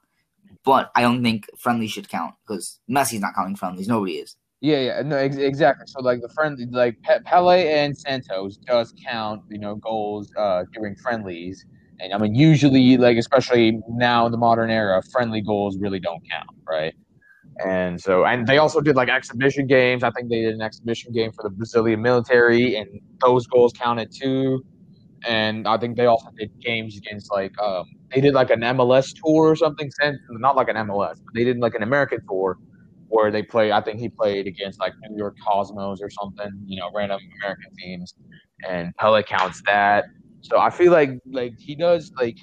[0.63, 3.87] But I don't think friendly should count because Messi's not counting friendlies.
[3.87, 4.35] Nobody is.
[4.61, 5.85] Yeah, yeah, no, ex- exactly.
[5.87, 10.65] So like the friend, like Pe- Pele and Santos does count, you know, goals uh,
[10.73, 11.65] during friendlies,
[11.99, 16.21] and I mean usually, like especially now in the modern era, friendly goals really don't
[16.29, 16.93] count, right?
[17.65, 20.03] And so, and they also did like exhibition games.
[20.03, 22.87] I think they did an exhibition game for the Brazilian military, and
[23.23, 24.63] those goals counted too.
[25.27, 29.13] And I think they also did games against like um, they did like an MLS
[29.13, 29.91] tour or something.
[30.29, 32.57] Not like an MLS, but they did like an American tour
[33.07, 33.71] where they play.
[33.71, 37.75] I think he played against like New York Cosmos or something, you know, random American
[37.75, 38.15] teams,
[38.67, 40.05] and Pele counts that.
[40.41, 42.37] So I feel like like he does like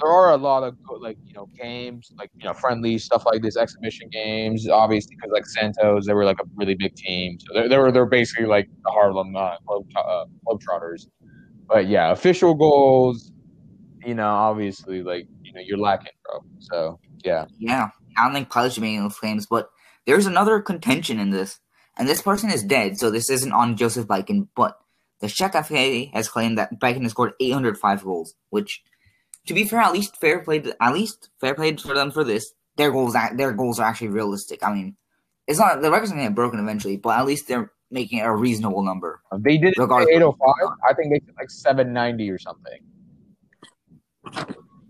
[0.00, 3.42] there are a lot of like you know games like you know friendly stuff like
[3.42, 7.54] this exhibition games obviously because like Santos they were like a really big team so
[7.54, 11.06] they they were they're basically like the Harlem uh, uh, Globetrotters
[11.68, 13.30] but yeah official goals
[14.04, 18.50] you know obviously like you know you're lacking bro so yeah Yeah, I don't think
[18.50, 19.46] Pele should be in those claims.
[19.46, 19.70] But
[20.06, 21.58] there's another contention in this,
[21.96, 24.48] and this person is dead, so this isn't on Josef Bican.
[24.54, 24.76] But
[25.20, 28.82] the Czech has claimed that Bican has scored 805 goals, which,
[29.46, 30.70] to be fair, at least fair played.
[30.80, 32.52] At least fair played for them for this.
[32.76, 34.62] their goals their goals are actually realistic.
[34.62, 34.96] I mean,
[35.46, 38.82] it's not the record's gonna get broken eventually, but at least they're making a reasonable
[38.82, 39.20] number.
[39.38, 40.14] They did it Regardless.
[40.14, 40.54] 805.
[40.88, 42.80] I think they did like 790 or something.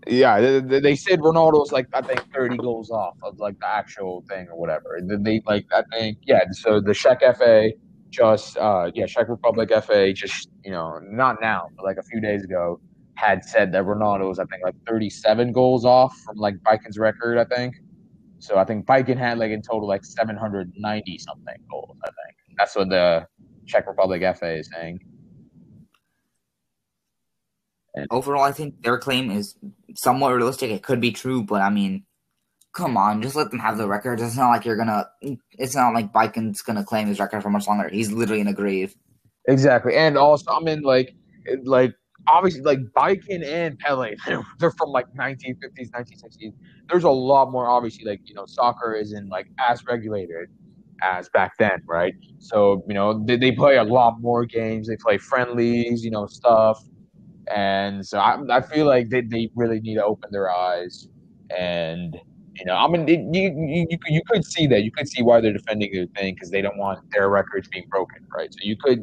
[0.07, 4.23] Yeah, they, they- said Ronaldo's like I think 30 goals off of like the actual
[4.29, 4.99] thing or whatever.
[5.01, 6.41] They, they like I think yeah.
[6.51, 7.71] So the Czech FA
[8.11, 12.21] just uh yeah Czech Republic FA just you know not now but like a few
[12.21, 12.79] days ago
[13.15, 17.37] had said that Ronaldo was I think like 37 goals off from like Vikings record
[17.39, 17.75] I think.
[18.39, 22.34] So I think Bican had like in total like 790 something goals I think.
[22.57, 23.27] That's what the
[23.65, 24.99] Czech Republic FA is saying.
[28.11, 29.55] Overall, I think their claim is
[29.95, 30.69] somewhat realistic.
[30.69, 32.03] It could be true, but I mean,
[32.73, 34.19] come on, just let them have the record.
[34.19, 35.07] It's not like you're gonna.
[35.51, 37.87] It's not like Bican's gonna claim his record for much longer.
[37.89, 38.93] He's literally in a grave.
[39.47, 41.15] Exactly, and also I mean like
[41.63, 41.93] like
[42.27, 44.15] obviously like Biken and Pele,
[44.59, 46.53] they're from like 1950s, 1960s.
[46.89, 50.49] There's a lot more obviously like you know soccer isn't like as regulated
[51.03, 52.13] as back then, right?
[52.39, 54.87] So you know they, they play a lot more games.
[54.87, 56.77] They play friendlies, you know stuff,
[57.53, 61.07] and so I I feel like they, they really need to open their eyes
[61.57, 62.17] and.
[62.61, 64.83] You know, I mean, it, you, you you could- you could see that.
[64.83, 67.83] You could see why they're defending their thing because they don't want their records being
[67.91, 68.47] broken, right?
[68.49, 68.99] So you could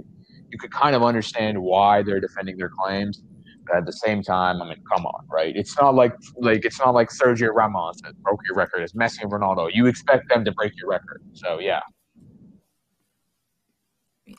[0.51, 3.23] you could kind of understand why they're defending their claims.
[3.67, 5.55] But at the same time, I mean, come on, right?
[5.57, 8.83] It's not like like it's not like Sergio Ramos that broke your record.
[8.83, 9.71] It's Messi and Ronaldo.
[9.73, 11.23] You expect them to break your record.
[11.33, 11.81] So yeah,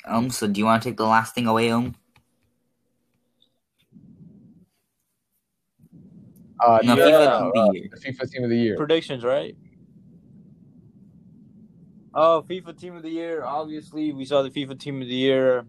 [0.05, 0.29] Um.
[0.29, 1.95] So, do you want to take the last thing away, Um?
[6.59, 8.75] uh, No, no, FIFA no, Team the uh, the FIFA Team of the Year.
[8.77, 9.55] predictions, right?
[12.13, 13.43] Oh, FIFA Team of the Year.
[13.43, 15.65] Obviously, we saw the FIFA Team of the Year.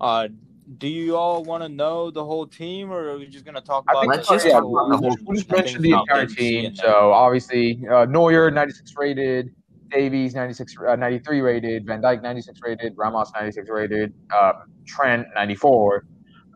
[0.00, 0.28] Uh,
[0.76, 3.84] do you all want to know the whole team, or are we just gonna talk
[3.88, 4.06] about?
[4.06, 6.74] Let's just yeah, talk about the whole we'll just mention the entire team.
[6.74, 9.54] So obviously, uh, Neuer 96 rated,
[9.88, 14.52] Davies 96, uh, 93 rated, Van Dijk 96 rated, Ramos 96 rated, uh,
[14.86, 16.04] Trent 94,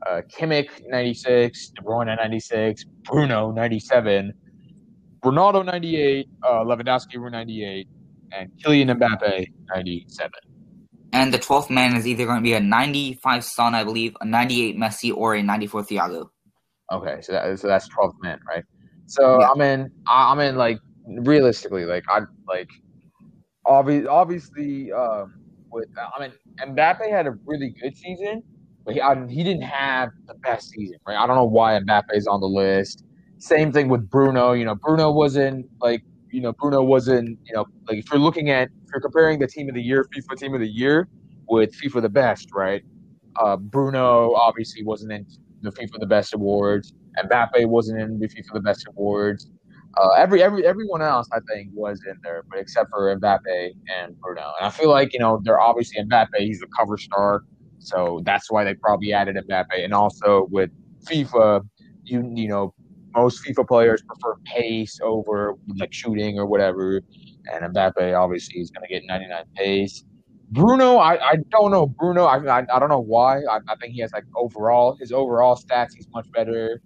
[0.06, 4.32] uh, Kimmich 96, De Bruyne 96, Bruno 97,
[5.24, 7.88] Ronaldo 98, uh, Lewandowski 98,
[8.32, 10.30] and Kylian Mbappe 97.
[11.12, 14.24] And the twelfth man is either going to be a ninety-five Son, I believe, a
[14.24, 16.30] ninety-eight Messi, or a ninety-four Thiago.
[16.92, 18.64] Okay, so that, so that's 12th man, right?
[19.06, 19.50] So Yeah.
[19.50, 22.68] I mean, I, I mean, like realistically, like I like
[23.64, 25.34] obviously, obviously, um,
[25.70, 28.42] with I mean, Mbappe had a really good season,
[28.84, 31.16] but he I, he didn't have the best season, right?
[31.16, 33.04] I don't know why Mbappe is on the list.
[33.38, 34.52] Same thing with Bruno.
[34.52, 38.50] You know, Bruno wasn't like you know Bruno wasn't you know like if you're looking
[38.50, 41.08] at you're comparing the team of the year, FIFA team of the year
[41.48, 42.82] with FIFA the best, right?
[43.36, 45.26] Uh, Bruno obviously wasn't in
[45.62, 46.92] the FIFA the best awards.
[47.24, 49.48] Mbappe wasn't in the FIFA the best awards.
[49.98, 53.70] Uh, every every everyone else I think was in there, but except for Mbappe
[54.00, 54.52] and Bruno.
[54.58, 56.28] And I feel like you know they're obviously Mbappe.
[56.38, 57.42] He's the cover star,
[57.78, 59.84] so that's why they probably added Mbappe.
[59.84, 60.70] And also with
[61.04, 61.66] FIFA,
[62.04, 62.74] you you know
[63.14, 67.02] most FIFA players prefer pace over like shooting or whatever.
[67.50, 70.04] And Mbappe obviously is going to get 99 pace.
[70.50, 72.24] Bruno, I, I don't know Bruno.
[72.24, 73.38] I, I I don't know why.
[73.38, 75.94] I, I think he has like overall his overall stats.
[75.94, 76.82] He's much better.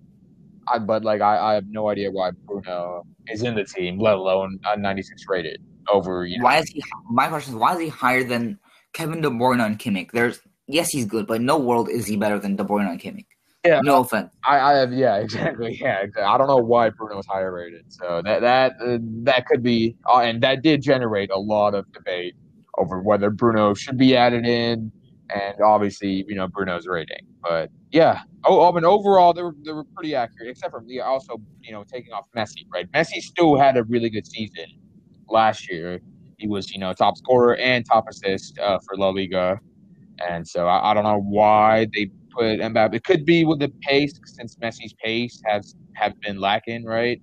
[0.68, 4.14] I, but like I, I have no idea why Bruno is in the team, let
[4.14, 5.60] alone a 96 rated
[5.92, 6.44] over you know.
[6.44, 6.82] Why is he?
[7.10, 8.58] My question is, why is he higher than
[8.92, 10.12] Kevin De Bruyne and Kimmich?
[10.12, 13.26] There's yes, he's good, but no world is he better than De Bruyne and Kimmich.
[13.66, 13.80] Yeah.
[13.82, 14.32] No offense.
[14.44, 16.22] I, I have yeah exactly yeah exactly.
[16.22, 17.84] I don't know why Bruno was higher rated.
[17.92, 21.90] So that that uh, that could be uh, and that did generate a lot of
[21.92, 22.34] debate
[22.78, 24.92] over whether Bruno should be added in
[25.34, 27.26] and obviously you know Bruno's rating.
[27.42, 31.02] But yeah, oh I mean overall they were they were pretty accurate except for yeah,
[31.02, 32.90] also you know taking off Messi right.
[32.92, 34.66] Messi still had a really good season
[35.28, 36.00] last year.
[36.38, 39.60] He was you know top scorer and top assist uh, for La Liga.
[40.26, 42.94] And so I, I don't know why they put Mbappe.
[42.94, 47.20] It could be with the pace, since Messi's pace has have been lacking, right?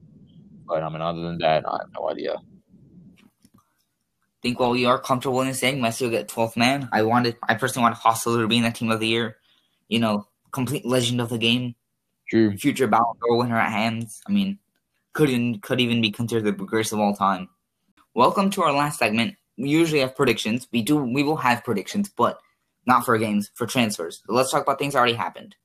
[0.68, 2.36] But I mean, other than that, I have no idea.
[2.36, 2.40] I
[4.42, 7.56] think while we are comfortable in saying Messi will get 12th man, I wanted, I
[7.56, 9.38] personally want Hostel to be in the team of the year.
[9.88, 11.76] You know, complete legend of the game,
[12.30, 12.58] True.
[12.58, 14.22] future Ballon d'Or winner at hands.
[14.28, 14.60] I mean,
[15.14, 17.48] could even, could even be considered the greatest of all time.
[18.16, 19.36] Welcome to our last segment.
[19.58, 20.68] We usually have predictions.
[20.74, 22.40] We do, we will have predictions, but
[22.86, 24.22] not for games, for transfers.
[24.28, 25.56] Let's talk about things that already happened.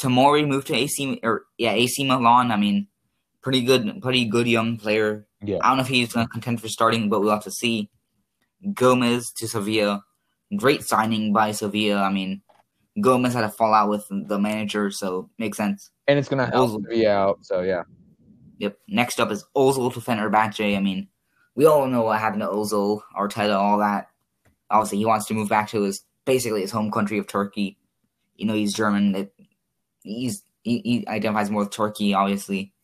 [0.00, 2.50] Tamori moved to AC, or yeah, AC Milan.
[2.50, 2.88] I mean,
[3.42, 5.26] pretty good, pretty good young player.
[5.42, 5.58] Yeah.
[5.62, 7.90] I don't know if he's going to contend for starting, but we'll have to see.
[8.74, 10.02] Gomez to Sevilla.
[10.56, 12.02] Great signing by Sevilla.
[12.02, 12.42] I mean,
[13.00, 15.90] Gomez had a fallout with the manager, so makes sense.
[16.06, 16.88] And it's gonna help Ozil.
[16.88, 17.38] be out.
[17.42, 17.82] So yeah.
[18.58, 18.78] Yep.
[18.88, 20.76] Next up is Ozil to Fenerbahce.
[20.76, 21.08] I mean,
[21.54, 24.08] we all know what happened to Ozil, Arteta, all that.
[24.70, 27.78] Obviously, he wants to move back to his basically his home country of Turkey.
[28.36, 29.14] You know, he's German.
[29.14, 29.32] It,
[30.02, 32.74] he's he, he identifies more with Turkey, obviously,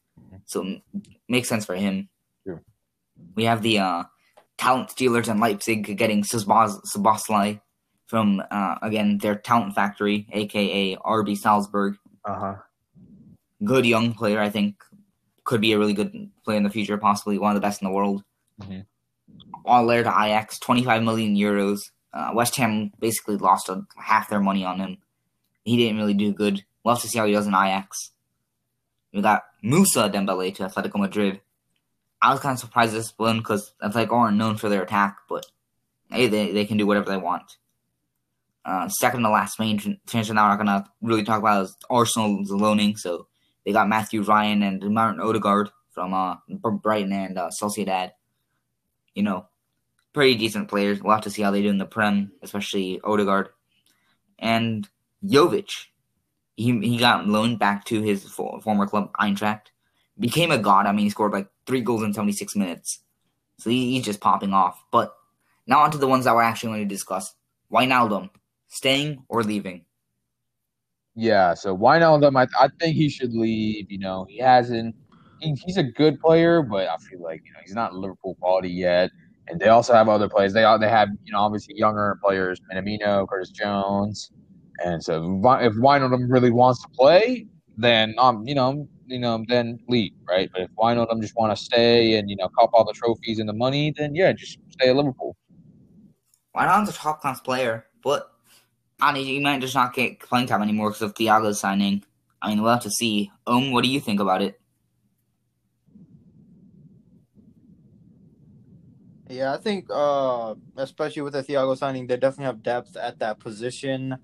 [0.46, 0.82] so it
[1.28, 2.08] makes sense for him.
[2.46, 2.62] Sure.
[3.34, 4.04] We have the uh,
[4.56, 7.60] talent stealers in Leipzig getting Szoboszlai
[8.06, 11.96] from uh, again their talent factory, aka RB Salzburg.
[12.24, 12.54] Uh huh.
[13.64, 14.76] Good young player, I think,
[15.44, 17.86] could be a really good player in the future, possibly one of the best in
[17.86, 18.24] the world.
[18.60, 18.86] Mhm.
[19.64, 21.90] Haller to Ajax, 25 million euros.
[22.12, 24.98] Uh, West Ham basically lost a, half their money on him.
[25.64, 26.64] He didn't really do good.
[26.82, 28.10] We'll have to see how he does in Ajax.
[29.12, 31.40] We got Moussa Dembele to Atletico Madrid.
[32.20, 35.46] I was kind of surprised this one because Atletico aren't known for their attack, but
[36.10, 37.56] hey, they, they can do whatever they want.
[38.64, 41.64] Uh, second to last main tran- transfer now we're not going to really talk about
[41.64, 42.96] is Arsenal's loaning.
[42.96, 43.26] So
[43.64, 48.12] they got Matthew Ryan and Martin Odegaard from uh, Brighton and uh, Sociedad.
[49.14, 49.46] You know,
[50.12, 51.02] pretty decent players.
[51.02, 53.48] We'll have to see how they do in the Prem, especially Odegaard.
[54.38, 54.88] And
[55.24, 55.86] Jovic,
[56.56, 59.68] he, he got loaned back to his fo- former club, Eintracht.
[60.18, 60.86] Became a god.
[60.86, 63.00] I mean, he scored like three goals in 76 minutes.
[63.58, 64.82] So he, he's just popping off.
[64.90, 65.14] But
[65.66, 67.34] now on to the ones that we're actually going to discuss.
[67.72, 68.30] Wijnaldum,
[68.68, 69.84] staying or leaving?
[71.14, 73.90] Yeah, so Wijnaldum, I, I think he should leave.
[73.90, 74.94] You know, he hasn't.
[75.40, 78.70] He, he's a good player, but I feel like you know he's not Liverpool quality
[78.70, 79.10] yet.
[79.48, 80.52] And they also have other players.
[80.52, 84.30] They they have you know obviously younger players, Minamino, Curtis Jones,
[84.84, 89.78] and so if Wijnaldum really wants to play, then um you know you know then
[89.88, 90.48] leave right.
[90.52, 93.48] But if Wijnaldum just want to stay and you know cop all the trophies and
[93.48, 95.36] the money, then yeah, just stay at Liverpool.
[96.56, 98.32] Wijnaldum's a top class player, but
[99.00, 102.04] I mean, you might just not get playing time anymore because of Thiago's signing.
[102.40, 103.32] I mean, we'll have to see.
[103.46, 104.60] Um, what do you think about it?
[109.32, 113.40] Yeah, I think uh especially with the Thiago signing, they definitely have depth at that
[113.40, 114.18] position.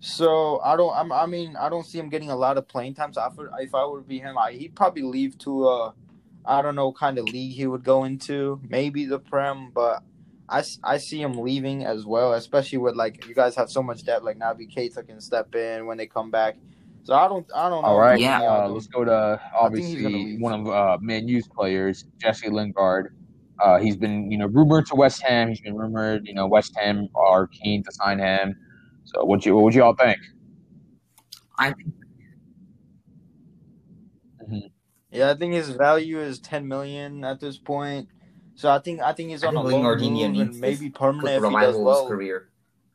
[0.00, 0.94] So I don't.
[0.96, 3.12] I'm, I mean, I don't see him getting a lot of playing time.
[3.12, 5.92] So if, if I were to be him, I, he'd probably leave to uh,
[6.44, 8.60] I don't know, kind of league he would go into.
[8.66, 10.02] Maybe the Prem, but
[10.48, 12.32] I, I see him leaving as well.
[12.32, 14.24] Especially with like you guys have so much depth.
[14.24, 16.56] Like Naby Keita can step in when they come back.
[17.04, 17.46] So I don't.
[17.54, 17.88] I don't know.
[17.88, 18.40] All right, Yeah.
[18.40, 22.48] uh, let's go to think he's gonna obviously one of uh, Man U's players, Jesse
[22.48, 23.14] Lingard.
[23.62, 25.48] Uh, he's been, you know, rumored to West Ham.
[25.48, 28.54] He's been rumored, you know, West Ham are keen to sign him.
[29.04, 30.18] So what you what would you all think?
[31.58, 31.94] I think
[35.10, 38.08] Yeah, I think his value is ten million at this point.
[38.54, 40.88] So I think I think he's I on a think loan Lingardinho move and maybe
[40.88, 42.08] this permanent if he does revival his well.
[42.08, 42.50] career.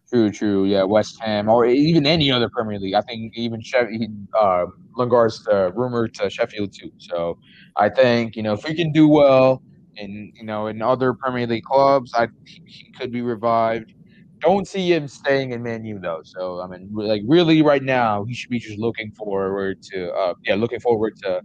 [0.09, 0.65] True, true.
[0.65, 2.93] Yeah, West Ham or even any other Premier League.
[2.93, 4.07] I think even Sheff- he,
[4.39, 6.91] uh, Lingard's uh, rumored to Sheffield too.
[6.97, 7.39] So
[7.75, 9.61] I think you know if he can do well
[9.97, 13.93] in you know in other Premier League clubs, I he, could be revived.
[14.39, 16.21] Don't see him staying in Man U though.
[16.23, 20.33] So I mean, like really, right now he should be just looking forward to uh,
[20.43, 21.41] yeah, looking forward to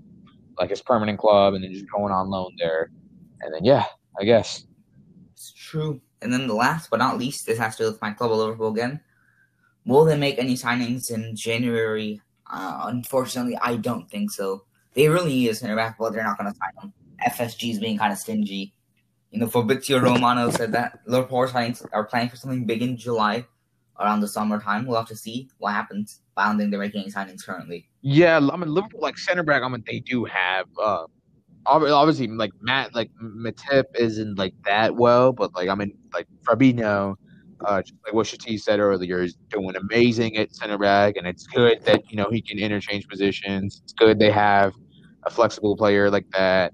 [0.58, 2.90] like his permanent club and then just going on loan there,
[3.40, 3.84] and then yeah,
[4.20, 4.66] I guess.
[5.32, 6.00] It's true.
[6.22, 8.68] And then the last but not least, this has to do with my club Liverpool
[8.68, 9.00] again.
[9.86, 12.20] Will they make any signings in January?
[12.52, 14.64] Uh, unfortunately, I don't think so.
[14.92, 16.92] They really need a center back, but they're not going to sign him.
[17.26, 18.74] FSG is being kind of stingy.
[19.30, 23.46] You know, Fabrizio Romano said that Liverpool are, are planning for something big in July,
[24.00, 24.86] around the summertime.
[24.86, 26.20] We'll have to see what happens.
[26.34, 27.88] But I don't think they're making any signings currently.
[28.02, 29.62] Yeah, I mean Liverpool like center back.
[29.62, 31.04] I mean they do have uh,
[31.66, 37.16] obviously like Matt like Matip isn't like that well, but like I mean like Fabinho,
[37.64, 41.84] uh, like what Shatis said earlier, is doing amazing at center back, and it's good
[41.84, 43.82] that you know he can interchange positions.
[43.84, 44.72] It's good they have
[45.24, 46.72] a flexible player like that,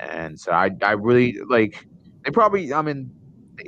[0.00, 1.86] and so I I really like
[2.24, 3.10] they probably I mean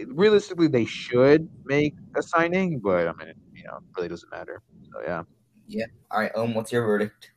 [0.07, 4.63] realistically they should make a signing, but I mean you know really doesn't matter.
[4.93, 5.23] So yeah.
[5.67, 5.87] yeah.
[6.11, 7.33] All right, um, what's your verdict?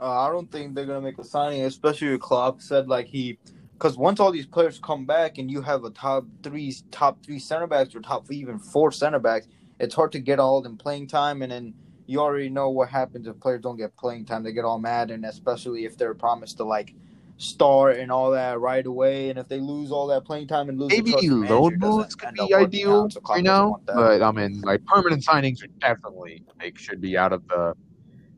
[0.00, 3.38] Uh, I don't think they're gonna make a signing, especially with Klopp said like he,
[3.74, 7.38] because once all these players come back and you have a top three, top three
[7.38, 9.46] center backs or top even four center backs,
[9.78, 11.74] it's hard to get all of them playing time, and then
[12.06, 14.42] you already know what happens if players don't get playing time.
[14.42, 16.94] They get all mad, and especially if they're promised to like
[17.38, 20.78] start and all that right away, and if they lose all that playing time and
[20.78, 23.80] lose, maybe trust, the load moves could be ideal, out, so Klopp you know.
[23.86, 27.74] But I mean, like permanent signings are definitely like should be out of the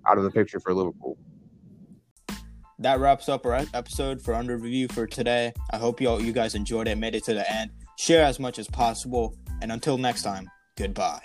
[0.06, 1.16] out of the picture for Liverpool.
[2.78, 5.52] that wraps up our episode for under review for today.
[5.70, 7.70] I hope you all you guys enjoyed it, made it to the end.
[7.96, 11.22] Share as much as possible, and until next time, goodbye.